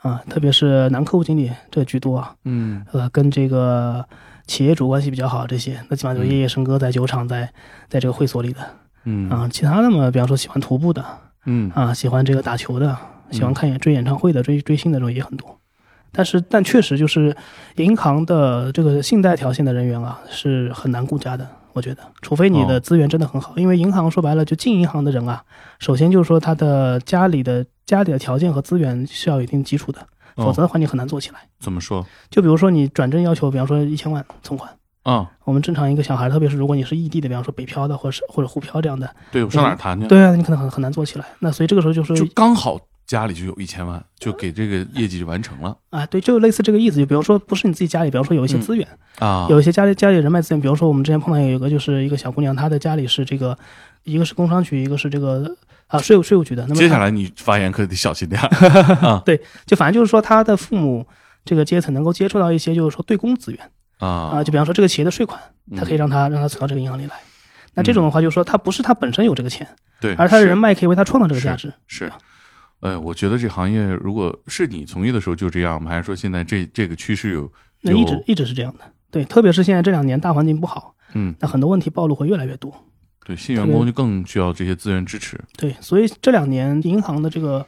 [0.01, 2.35] 啊，特别是男客户经理这居多啊。
[2.45, 4.05] 嗯呃，跟这个
[4.45, 7.49] 企业主关系比较好这些，那基本上就夜夜笙歌，在酒厂，在
[7.87, 8.59] 在这个会所里的
[9.05, 9.47] 嗯啊。
[9.49, 11.05] 其他的嘛，比方说喜欢徒步的
[11.45, 12.97] 嗯啊，喜欢这个打球的，
[13.31, 15.57] 喜欢看演追演唱会的、追追星的这种也很多。
[16.11, 17.33] 但是，但确实就是
[17.77, 21.47] 银行的这个信贷条线的人员啊，是很难顾家的。
[21.73, 25.43] 我觉得，除非你哦的资源真的很好，因为银行说白了，就进银行的人啊，
[25.79, 29.99] 首先就是说他的家里的家里的条件和资源是要有一定基础的，
[30.35, 31.39] 否则哦，的话你很难做起来。
[31.59, 34.71] 怎么说就比如说你转正要求，比方说一千万存款，
[35.03, 35.29] 啊？
[35.43, 40.07] 我们正常一个小孩，特别是如果你是异地的，比方说北漂的，或者是或者沪漂这样的，对我上哪儿谈去？
[40.07, 41.25] 对啊，你可能很很难做起来。
[41.39, 42.79] 那所以这个时候就是就刚好
[43.11, 46.97] 家里就有一千万，就给这个业绩就完成了啊，对，就类似这个意思。
[46.97, 48.87] 就比如说不是你自己家里，比方说有一些资源，
[49.19, 49.47] 啊。
[49.49, 53.57] 有一些家里家里人脉资源，比如说我们之前碰到有一个就是一个小姑娘，她的家里是这个，
[54.03, 55.53] 一个是工商局，一个是这个
[55.87, 56.63] 啊税务税务局的。
[56.63, 58.47] 那么接下来你发言可得小心点儿
[59.05, 59.21] 啊
[59.65, 61.05] 就反正就是说她的父母
[61.43, 64.07] 这个阶层能够接触到一些就是说对公资源啊，
[64.39, 64.43] 啊！
[64.43, 65.39] 就比方说这个企业的税款，
[65.75, 67.13] 他可以让他让他存到这个银行里来。
[67.73, 69.65] 那这种的话，就是说他不是他本身有这个钱，
[70.01, 71.71] 对，而他的人脉可以为他创造这个价值。
[71.87, 72.11] 是，
[72.81, 75.89] 呃，我觉得这行业如果是你从业的时候就这样吗？
[75.89, 77.41] 还是说现在这这个趋势有
[77.81, 82.73] 有那一直一直是这样的，对，特别是现在这两年大环境不好，嗯，那很多问题暴露会越来越多。
[83.23, 85.39] 对新员工就更需要这些资源支持。
[85.55, 87.65] 对，所以这两年银行的这个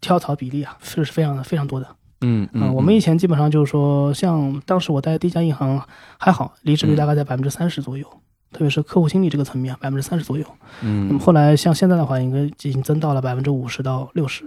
[0.00, 1.86] 跳槽比例啊，是非常的非常多的。
[2.22, 5.80] 嗯嗯，我们以前基本上就是说，像当时我待的第一家银行
[6.18, 8.04] 还好，离职率嗯大概在百分之三十左右。
[8.52, 10.44] 特别是客户经理这个层面，百分之三十左右。
[10.80, 14.44] 嗯那么嗯后来像现在的话，应该已经增到了百分之五十到六十。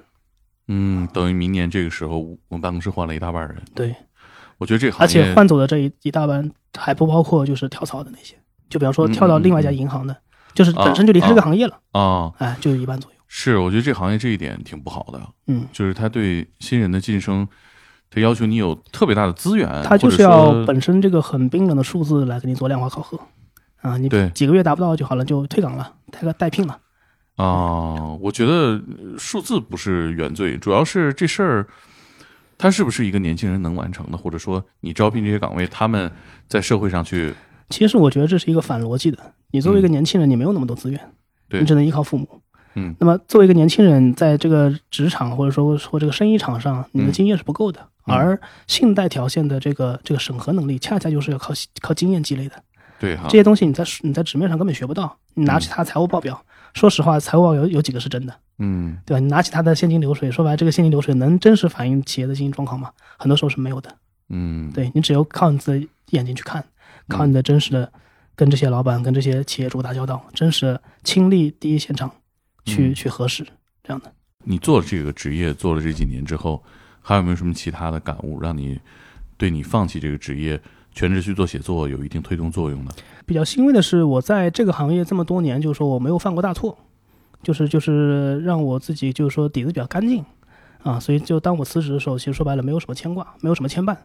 [0.72, 3.58] 嗯，等于明年这个时候，我们办公室换了一大半人。
[3.74, 3.96] 对，
[4.60, 8.36] 我觉得这个行而且换走的这一一大半还不包括就是跳槽的那些，
[8.70, 10.16] 就比方说跳到另外一家银行的，
[10.54, 13.18] 就是本身就离开这个行业了，啊，哎，就一半左右。
[13.28, 17.48] 是我觉得这行业这一点挺不好的，嗯，就是他对新人的晋升，
[18.12, 23.20] 他要求你有特别大的资源，他就是要本身这个很冰冷的数字来给你做量化考核，
[23.82, 24.30] 啊，你对。
[24.32, 26.78] 几个月达不到就好了，就退岗了，带个带聘了。
[27.40, 31.68] 啊，我觉得呃数字不是原罪，主要是这事儿，
[32.58, 36.12] 他是不是一个年轻人能完成的，或者说你招聘这些岗位，他们
[36.50, 37.34] 在社会上去，
[37.70, 39.18] 其实我觉得这是一个反逻辑的。
[39.52, 41.00] 你作为一个年轻人，你没有那么多资源，
[41.48, 42.28] 对你只能依靠父母。
[42.76, 52.62] 嗯那么作为一个年轻人，在这个职场或者说说这个生意场上，你的嗯经验是不够的，嗯而信贷条线的这个这个审核能力，恰恰就是要靠靠经验积累的。
[53.00, 55.18] 对哈这，些东西你在你在纸面上根本学不到。
[55.36, 56.44] 你拿起他财务报表，
[56.74, 59.20] 说实话，财务报表有有几个是真的，嗯对吧？
[59.20, 62.92] 你拿起他的现金流水，说白了，这个现金流水能真实反映企业的经营状况吗？
[63.18, 63.96] 很多时候是没有的。
[64.30, 66.64] 嗯，对你只有靠你自己眼睛去看，
[67.08, 67.92] 靠你的真实的
[68.36, 72.12] 跟这些老板、跟这些企业主打交道，真实亲历第一现场
[72.66, 73.46] 去、嗯去核实
[73.84, 74.12] 这样的。
[74.44, 76.64] 你做了这个职业，做了这几年之后，
[77.02, 78.80] 还有没有什么其他的感悟，让你
[79.36, 80.60] 对你放弃这个职业
[81.00, 82.92] 全职去做写作有一定推动作用的？
[83.26, 86.78] 比较欣慰的是，我在这个行业这么多年，就是说我没有犯过大错，
[87.42, 90.26] 就是就是让我自己就是说底子比较干净
[90.84, 93.96] 啊，所以就当我辞职的时候，其实说白了没有什么牵挂，没有什么牵绊。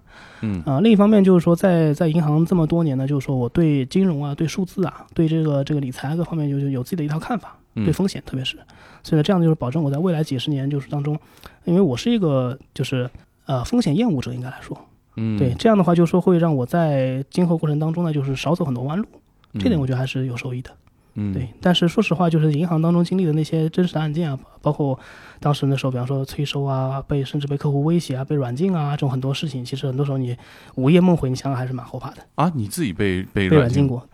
[0.42, 8.56] 嗯啊，另一方面就是说在在银行这么多年呢，就是说我对金融啊、对数字啊、对这个这个理财各方面就是有自己的一套看法，嗯对风险特别是，
[9.02, 11.18] 所以呢，这样就是保证我在未来几十年就是当中，
[11.64, 13.10] 因为我是一个就是
[13.46, 14.78] 呃风险厌恶者，应该来说，
[15.16, 19.06] 嗯，对，这样的话就是说会让我在今后过程当中呢，就是少走很多弯路，
[19.52, 20.70] 嗯，这点我觉得还是有收益的。
[21.16, 24.98] 嗯对，但是说实话，就是银行当中经历的那些真实的案件啊，包括
[25.38, 30.36] 当时那时候，比方说催收啊，被甚至被客户威胁啊，被软禁啊，这种很多事情，其实很多时候你
[30.74, 32.16] 午夜梦回，你想想还是蛮后怕的。
[32.34, 34.04] 啊，你自己被被被软禁禁过，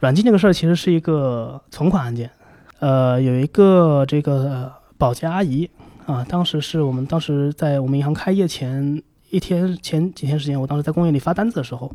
[0.00, 2.28] 软禁这个事儿其实是一个存款案件，
[2.80, 5.70] 呃，有一个这个呃保洁阿姨
[6.06, 9.00] 啊，当时是我们当时在我们银行开业前
[9.32, 11.90] 一天前几天时间，我当时在公园里发单子的时候，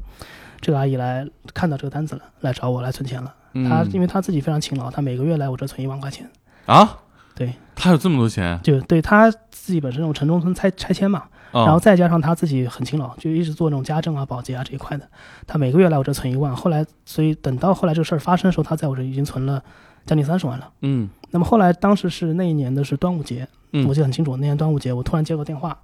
[0.59, 3.33] 这个阿姨来看到这个单子了，来找我来存钱了。
[3.53, 6.27] 她嗯因为她自己非常勤劳，她每个月来我这存一万块钱。
[6.65, 6.97] 啊，
[7.35, 15.07] 对，她有这么多钱，就对她自己本身那种城中村拆拆迁嘛，啊然后再加上他自己很勤劳，就一直做那种家政啊、保洁啊这一块的。
[15.45, 19.63] 他每个月来我这存一万，后来所以等到后来这个事儿发生的时候，他在我这已经存了
[20.07, 20.71] 将近三十万了。
[20.81, 25.77] 嗯那么后来当时是那一年的是端午节，嗯我记得很清楚，那年端午节我突然接个电话，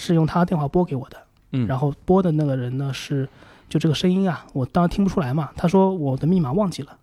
[0.00, 1.16] 是用他电话拨给我的，
[1.52, 3.28] 嗯，然后拨的那个人呢是
[3.68, 5.50] 就这个声音啊，我当然听不出来嘛。
[5.54, 6.96] 他说我的密码忘记了，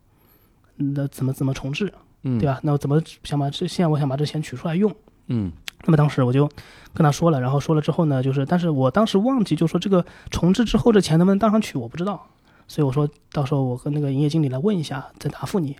[0.76, 1.93] 那怎么怎么重置，
[2.24, 2.60] 嗯对吧？
[2.64, 4.91] 那我怎么想把这现在我想把这钱取出来用？
[5.28, 5.52] 嗯
[5.86, 6.50] 那么当时我就
[6.93, 12.26] 跟他说了，然后说了之后呢，就是但是我当时忘记，就说这个重置之后这钱能不能当场取，我不知道，
[12.68, 15.76] 所以我说到时候我跟那个营业经理来问一下，再答复你。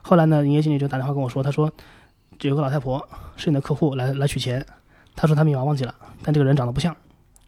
[0.00, 1.70] 后来呢，营业经理就打电话跟我说，他说
[2.40, 3.06] 有个老太婆
[3.36, 4.64] 是你的客户来来取钱，
[5.14, 6.94] 他说他密码忘记了，但这个人长得不像。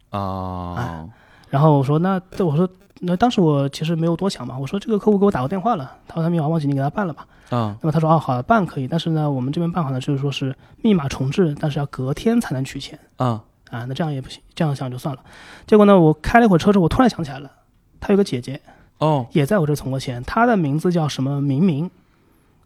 [0.09, 1.07] 啊，
[1.49, 2.67] 然后我说那对我说
[2.99, 7.27] 那当时我其实没有多想嘛，我说这个客户给我打过电话了，他说他密码忘记，你给他办了吧。
[7.49, 12.97] 啊那么他说哦好办可以，但是呢我们这边办好呢就是说是密码重置，但是要隔天才能取钱。
[13.17, 15.21] 啊啊，那这样也不行，这样想就算了。
[15.67, 17.51] 结果呢，我开了一会儿车之后，我突然想起来了，
[17.99, 18.61] 他有个姐姐
[18.99, 21.89] 哦，也在我这存过钱，她的名字叫什么明明，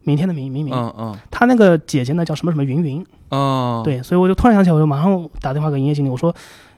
[0.02, 1.18] 明天的明明明，嗯嗯。
[1.30, 6.34] 他那个姐姐呢叫什么什么云云，啊，，对，所以我就突然想起来，我就马上打电话给营业经理，我说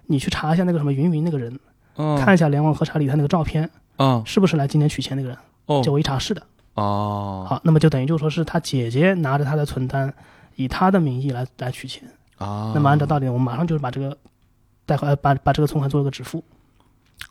[0.07, 1.59] 你去查一下那个什么云云那个人，
[1.97, 2.17] 嗯。
[2.19, 5.39] 看一下联网核查里他那个照片啊是不是来今天取钱那个人。
[5.67, 5.81] 哦。
[5.83, 6.43] 结果一查是的，
[6.75, 7.47] 哦。
[7.49, 10.13] 好，那么就等于就说是他姐姐拿着他的存单，
[10.57, 12.03] 以他的名义来来取钱。
[12.39, 14.17] 啊，那么按照道理，我们马上就是把这个
[14.85, 16.43] 贷款，呃把把这个存款做一个止付，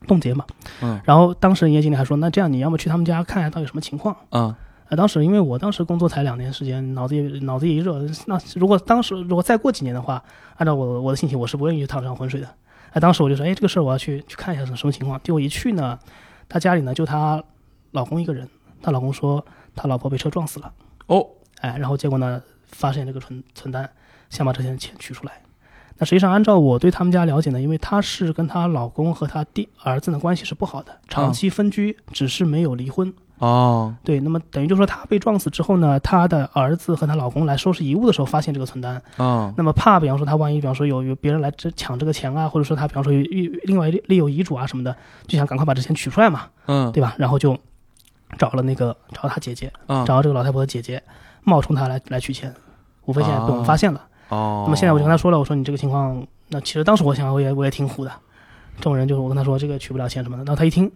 [0.07, 0.45] 冻结嘛。
[0.81, 0.99] 嗯。
[1.03, 4.15] 然后当时营业经理还说，那这样你要么去他们家看一下到底什么情况。
[4.29, 4.57] 啊
[4.91, 10.21] 呃，当时因为我当时工作才两年时间，脑子也脑子也一热，那如果当时如果再过几年的话，
[10.57, 12.47] 按照我我的心情，我是不愿意去趟这趟浑水的。
[12.91, 15.17] 哎，当时我就说，哎，这个事儿我要去去看一下是什么情况。
[15.23, 15.97] 结果一去呢，
[16.49, 17.41] 他家里呢就她
[17.91, 18.45] 老公一个人，
[18.81, 19.45] 她老公说
[19.77, 20.73] 他老婆被车撞死了。
[21.05, 21.25] 哦
[21.61, 23.89] 哎，然后结果呢，发现这个存存单，
[24.29, 25.41] 想把这些钱取出来。
[25.99, 33.13] 那实际上，按照我对他们家了解呢，因为她是跟她老公和她弟儿子的关系是不好的，长期分居，只是没有离婚。
[33.41, 33.93] 哦。
[34.03, 44.95] 对，那么等于就说她被撞死之后呢，她的儿子和她老公来收拾遗物的时候，发现这个存单，啊那么怕，比方说她万一，比方说有有别人来这抢这个钱啊，或者说她比方说有有另外立有遗嘱啊什么的，
[45.27, 46.91] 就想赶快把这钱取出来嘛，嗯。
[46.91, 47.15] 对吧？
[47.17, 47.57] 然后就
[48.37, 51.01] 找了那个找她姐姐，啊找到这个老太婆的姐姐，
[51.43, 52.53] 冒充她来来取钱，
[53.05, 54.01] 无非现在被我们发现了。
[54.29, 58.11] 哦，那么现在我就跟她说了，我说你这个情况，那其实当时我想我也我也挺虎的，
[58.77, 60.89] 这种人就是我跟她说这个取不了钱什么的，然后她一听，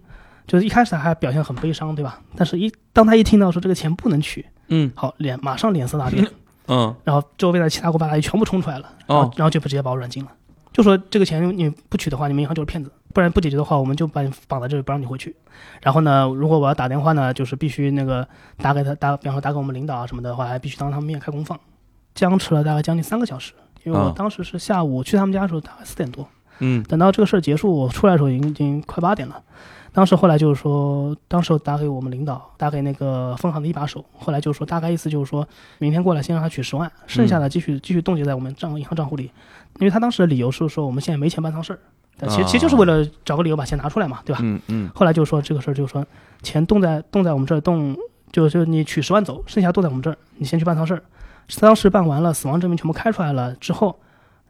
[0.48, 2.22] 就是一开始她还表现很悲伤，对吧？
[2.36, 6.28] 但是一当他一听到说这个钱不能取，嗯好脸马上脸色大变，
[6.68, 10.32] 嗯然后周围的七大姑八大姨全部冲出来了，然后、哦然后就直接把我软禁了，
[10.72, 15.36] 就说这个钱你不取的话，你们银行就是骗子，不然不解决的话，我们就把你绑在这里不让你回去。
[15.82, 18.28] 然后呢，如果我要打电话呢，就是必须那个
[18.58, 21.60] 打给他打，比方说打给我们领导啊什么的话，还必须当他们面开公放，
[22.14, 23.54] 僵持了大概将近三个小时。
[23.84, 26.28] 因为我啊当时是下午去他们家的时候，大概四点多，
[26.60, 29.44] 嗯等到这个事儿结束，我出来的时候已经已经快八点了。
[29.96, 39.32] 当时后来就是说，当时打给我们领导，打给那个分行的一把手，后来就是说，大概意思就是说明天过来先让他取十万，剩下的继续继续冻结在我们账银行账户里。
[39.80, 41.80] 因为他当时的理由是说我们现在没钱办丧事儿，
[42.18, 44.42] 但其实其实就是为了找个理由把钱拿出来嘛，对吧？
[44.44, 46.06] 嗯嗯后来就说这个事儿，就是说
[46.44, 47.96] 钱冻在冻在我们这儿，冻
[48.34, 51.02] 就就你取十万走，剩下冻在我们这儿，你先去办丧事儿。
[51.48, 53.98] 丧事办完了，死亡证明全部开出来了之后，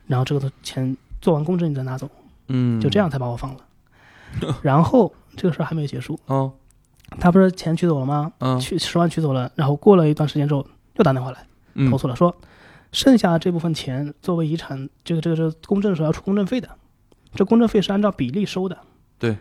[0.07, 2.09] 然后这个钱做完公证你再拿走，
[2.47, 3.57] 嗯，就这样才把我放了。
[4.61, 6.51] 然后这个事儿还没有结束，哦
[7.19, 8.31] 他不是钱取走了吗？
[8.39, 10.65] 嗯取十万取走了，然后过了一段时间之后
[10.95, 11.37] 又打电话来
[11.75, 12.35] 嗯投诉了，说
[12.91, 16.67] 剩下这部分钱作为遗产，这个这个这个公证的时候要出公证费的，
[17.35, 18.77] 这公证费是按照比例收的。
[19.19, 19.37] 对，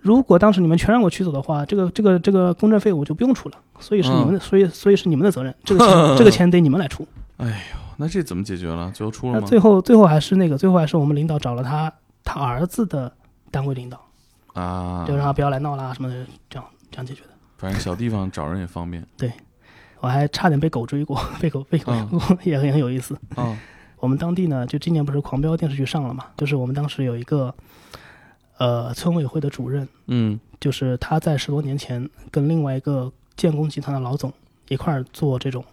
[0.00, 7.06] 如果当时你们全让我取走的话，这个这个这个公证费我就不用出了，所以是你们的，所以所以是你们的责任，这个钱 这个钱得你们来出。
[7.38, 8.90] 哎呦，那这怎么解决了？
[8.92, 9.46] 最后出了吗？
[9.46, 11.90] 最后最后还是那个，最后还是我们领导找了他
[12.24, 13.10] 他儿子的
[13.50, 13.98] 单位领导，
[14.56, 17.28] 啊，就让他不要来闹啦什么的，这样这样解决的。
[17.58, 19.32] 反正小地方找人也方便对
[20.00, 23.18] 我还差点被狗追过， 被狗被狗嗯 追过，也很很有意思。
[23.36, 23.56] 嗯。
[23.98, 27.52] 我们当地呢，就今年不是《狂飙》电视剧上了嘛，就是我们当时有一个
[28.58, 34.30] 呃村委会的主任，嗯就是他在十多年前跟另外一个建工集团的老总
[34.68, 35.64] 一块儿做这种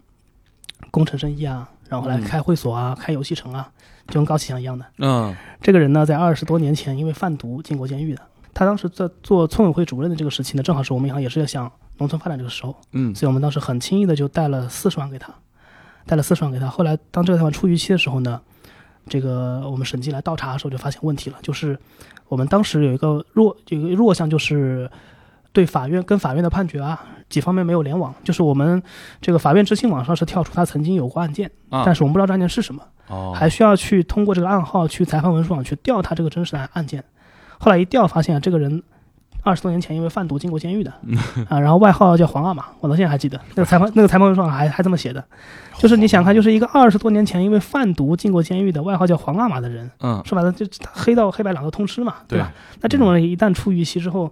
[0.89, 3.69] 工程生意啊，然后来嗯开会所啊、开游戏城啊，
[4.07, 4.85] 就跟高启强一样的。
[4.99, 8.21] 嗯这个人呢，在二十多年前因为贩毒进过监狱的。
[8.53, 15.33] 他当时在做村委会主任的这个时期呢，正好是我们银行也是要想农村发展这个时候，嗯所以我们当时很轻易的就贷了四十万给他，
[16.05, 16.67] 贷了四十万给他。
[16.67, 18.39] 后来当这个贷款出逾期的时候呢，
[19.07, 21.77] 这个我们审计来倒查的时候就发现问题了，就是
[22.27, 24.89] 我们当时有一个弱有一个弱项，就是
[25.51, 26.99] 对法院跟法院的判决啊
[27.29, 28.81] 几方面没有联网，就是我们
[29.21, 37.03] 这个法院执行网上是跳出他曾经有过案件，啊但是我们不知道这案件是什么，哦，还需要去通过这个暗号去裁判文书网去调他这个真实的案件。
[37.59, 38.81] 后来一调发现啊，这个人
[39.43, 40.91] 二十多年前因为贩毒进过监狱的
[41.49, 45.23] 啊，然后外号叫黄阿玛，我到现在还记得那个裁判那个裁判文书上还还这么写的，
[45.77, 52.53] 就是你想看，就是一个二十多年前因为贩毒进过监狱的外号叫黄阿玛的人，嗯说白了就黑道黑白两道通吃嘛，对对吧？
[52.81, 54.31] 那这种人一旦出逾期之后，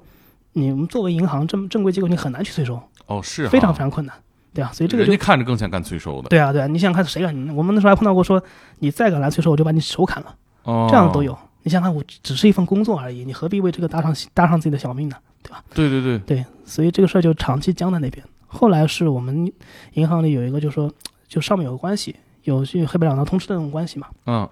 [0.53, 4.15] 你们作为银行正正规机构，你很难去催收，哦是非常非常困难，
[4.53, 7.33] 对啊，所以这个就人家看着更像干催收的对啊对啊，你想想看谁敢？
[7.55, 8.41] 我们那时候还碰到过说，
[8.79, 10.35] 你再敢来催收，我就把你手砍了。
[10.63, 11.37] 哦，这样都有。
[11.63, 15.15] 你想想看，我只是一份工作而已，你何必为这个搭上搭上自己的小命呢？
[15.43, 15.63] 对吧？
[15.73, 18.25] 对对对，对，所以这个事儿就长期僵在那边。
[18.47, 19.51] 后来是我们
[19.93, 20.91] 银行里有一个，就说
[21.27, 24.07] 就上面有个关系，有去黑白两道通吃的那种关系嘛。
[24.25, 24.47] 嗯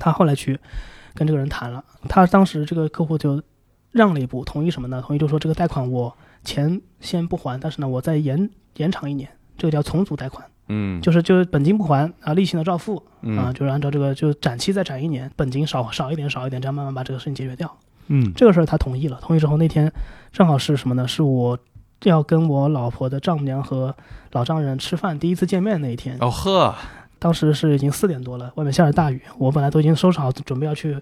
[0.00, 0.58] 他后来去
[1.14, 3.40] 跟这个人谈了，他当时这个客户就
[3.92, 5.00] 让了一步，同意什么呢？
[5.06, 17.70] 同意就说这个贷款我钱先不还，但是呢，我再延延长一年，这个叫重组贷款，嗯就是就是本金不还啊，利息呢照付，啊，嗯就是按照这个就展期再展一年，本金少少一点少一点，这样慢慢把这个事情解决掉。
[18.06, 19.90] 嗯这个事儿他同意了，同意之后那天
[20.32, 21.08] 正好是什么呢？
[21.08, 21.58] 是我
[22.02, 23.94] 要跟我老婆的丈母娘和
[24.32, 26.18] 老丈人吃饭第一次见面那一天。
[26.20, 26.74] 哦呵，
[27.24, 30.94] 当时是已经四点多了，外面下着大雨，我本来都已经收拾好，准备要去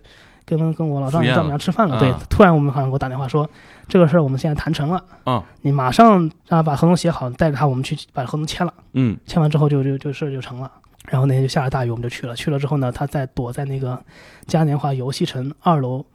[0.45, 1.99] 跟跟我老丈人丈母娘吃饭了。
[1.99, 3.51] 对啊，突然我们好像给我打电话说，
[3.89, 8.73] 这个事儿我们现在谈成了，嗯你马上让他把合同写好，带着他我们去把合同签了。
[8.93, 10.70] 嗯签完之后就就就事儿就成了。
[11.09, 12.37] 然后那天就下着大雨，我们就去了。
[12.37, 14.01] 去了之后呢，他在躲在那个
[14.47, 16.07] 嘉年华游戏城二楼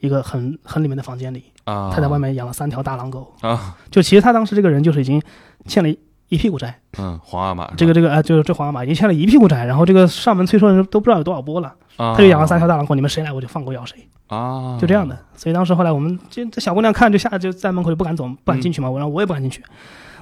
[0.00, 3.32] 一个很很里面的房间里，啊，他在外面养了三条大狼狗。
[3.40, 5.22] 啊，就其实他当时这个人就是已经
[5.64, 5.88] 欠了
[6.28, 15.18] 一一屁股债，嗯，皇阿玛这个这个啊、就是这皇阿玛已经欠了一屁股债，然后这个上门催收的人都不知道有多少波了，他他就养了三条大狼狗，你们谁来我就放狗咬谁，啊，就这样的。
[15.34, 19.62] 所以当时后来我们这这小姑娘看就下就在门口就不敢走，不敢进去嘛，我然后我也不敢进去，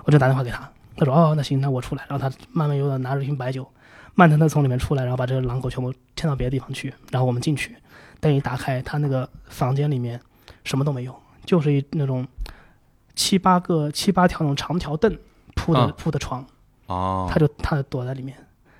[0.04, 3.66] 我就打电话给他，他说哦那行那我出来，然后他慢慢悠悠拿着一瓶白酒，
[4.14, 7.74] 慢腾腾从里面出来，然后把这个狼狗全部牵到别的地方去，然后我们进去，
[8.20, 10.20] 但一打开，他那个房间里面
[10.62, 12.26] 什么都没有，就是一那种
[13.16, 15.16] 七八个七八条那种长条凳
[15.66, 16.46] 铺的、啊铺的床，
[16.86, 18.36] 哦，他就他就躲在里面，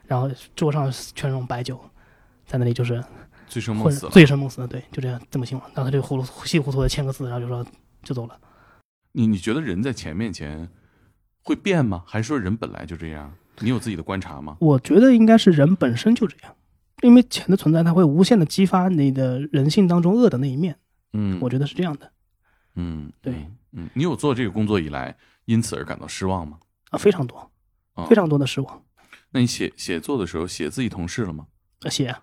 [0.06, 1.78] 然后桌上全是那种白酒，
[2.46, 3.02] 在那里就是
[3.48, 4.08] 醉生梦死。
[4.10, 5.66] 醉生梦死的，对，就这样这么形容。
[5.74, 7.64] 然后他就糊糊稀里糊涂的签个字，然后就说
[8.02, 8.38] 就走了。
[9.12, 10.68] 你你觉得人在钱面前
[11.42, 12.04] 会变吗？
[12.06, 13.32] 还是说人本来就这样？
[13.60, 14.56] 你有自己的观察吗？
[14.60, 16.54] 我觉得应该是人本身就这样，
[17.02, 20.76] 因为钱的存在，它会无限的激发你的人性当中恶的那一面。
[21.14, 22.12] 嗯，我觉得是这样的
[22.74, 25.16] 嗯，对嗯，嗯，你有做这个工作以来，
[25.46, 26.58] 因此而感到失望吗？
[26.90, 27.50] 啊，非常多
[27.94, 28.82] 啊，非常多的失望。
[29.32, 31.46] 那你写写作的时候写自己同事了吗？
[31.82, 32.18] 呃写啊，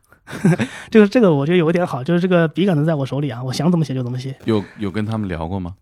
[0.90, 4.36] 这 个这个我觉得有一点好，就是这个笔杆子在我手里啊，我想怎么写就怎么写。
[4.46, 5.76] 有有跟他们聊过吗？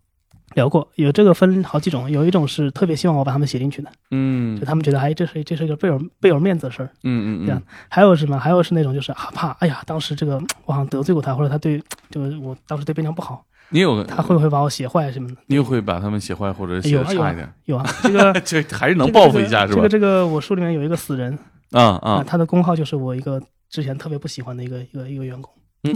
[0.54, 6.90] 聊过，有这个分好几种，有一种是特别希望我把他们写进去的，嗯就他们觉得哎，这是这是一个倍有倍有面子的事儿。
[7.04, 8.38] 嗯嗯这样还有什么？
[8.38, 10.34] 还有是那种就是啊怕，哎呀，当时这个
[10.66, 15.36] 我好像得罪过他，或者他对，就是我当时对边疆不好，你有他会不会把我写坏什么的？
[15.46, 17.52] 你也会把他们写坏或者写差一点？
[17.64, 19.88] 有啊，这个 这还是能报复一下是吧这个？
[19.88, 21.36] 这个我书里面有一个死人
[21.72, 25.52] 啊啊，啊，他的工号就是我一个之前特别不喜欢的一个一个一个员工，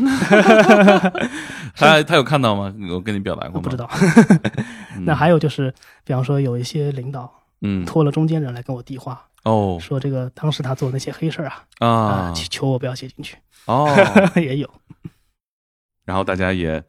[1.75, 2.75] 他他有看到吗？
[2.91, 3.53] 我跟你表达过吗？
[3.57, 3.77] 我不知。
[3.77, 3.89] 道。
[4.97, 5.73] 嗯 那还有就是，
[6.05, 13.87] 比方说有一些领导嗯托了中间人来跟我递话，哦说这个当时他做的那些黑事儿啊啊求我不要写进去，哦，
[14.37, 14.69] 也有。
[16.07, 16.83] 然后大家也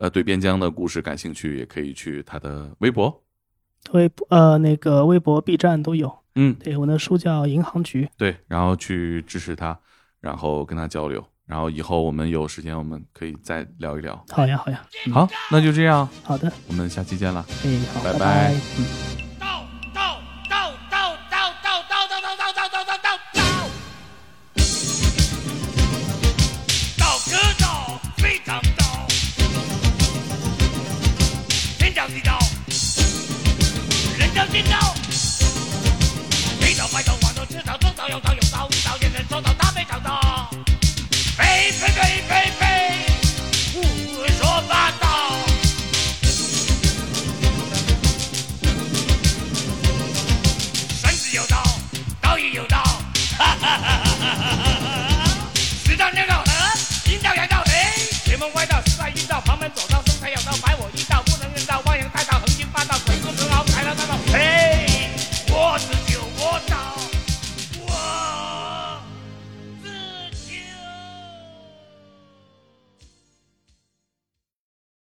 [0.00, 3.22] 呃对边疆的故事感兴趣，也可以去他的微博。
[3.92, 6.10] 微博呃那个微博、B 站都有。
[6.36, 9.78] 嗯，对我的书叫《银行局》，对，然后去支持他，
[10.20, 14.24] 然后跟他交流，然后以后我们有时间我们可以再聊一聊。
[14.30, 17.44] 好呀，好呀，嗯好，那就这样，好的，我们下期见了。
[17.64, 19.19] 哎，好，拜拜拜嗯。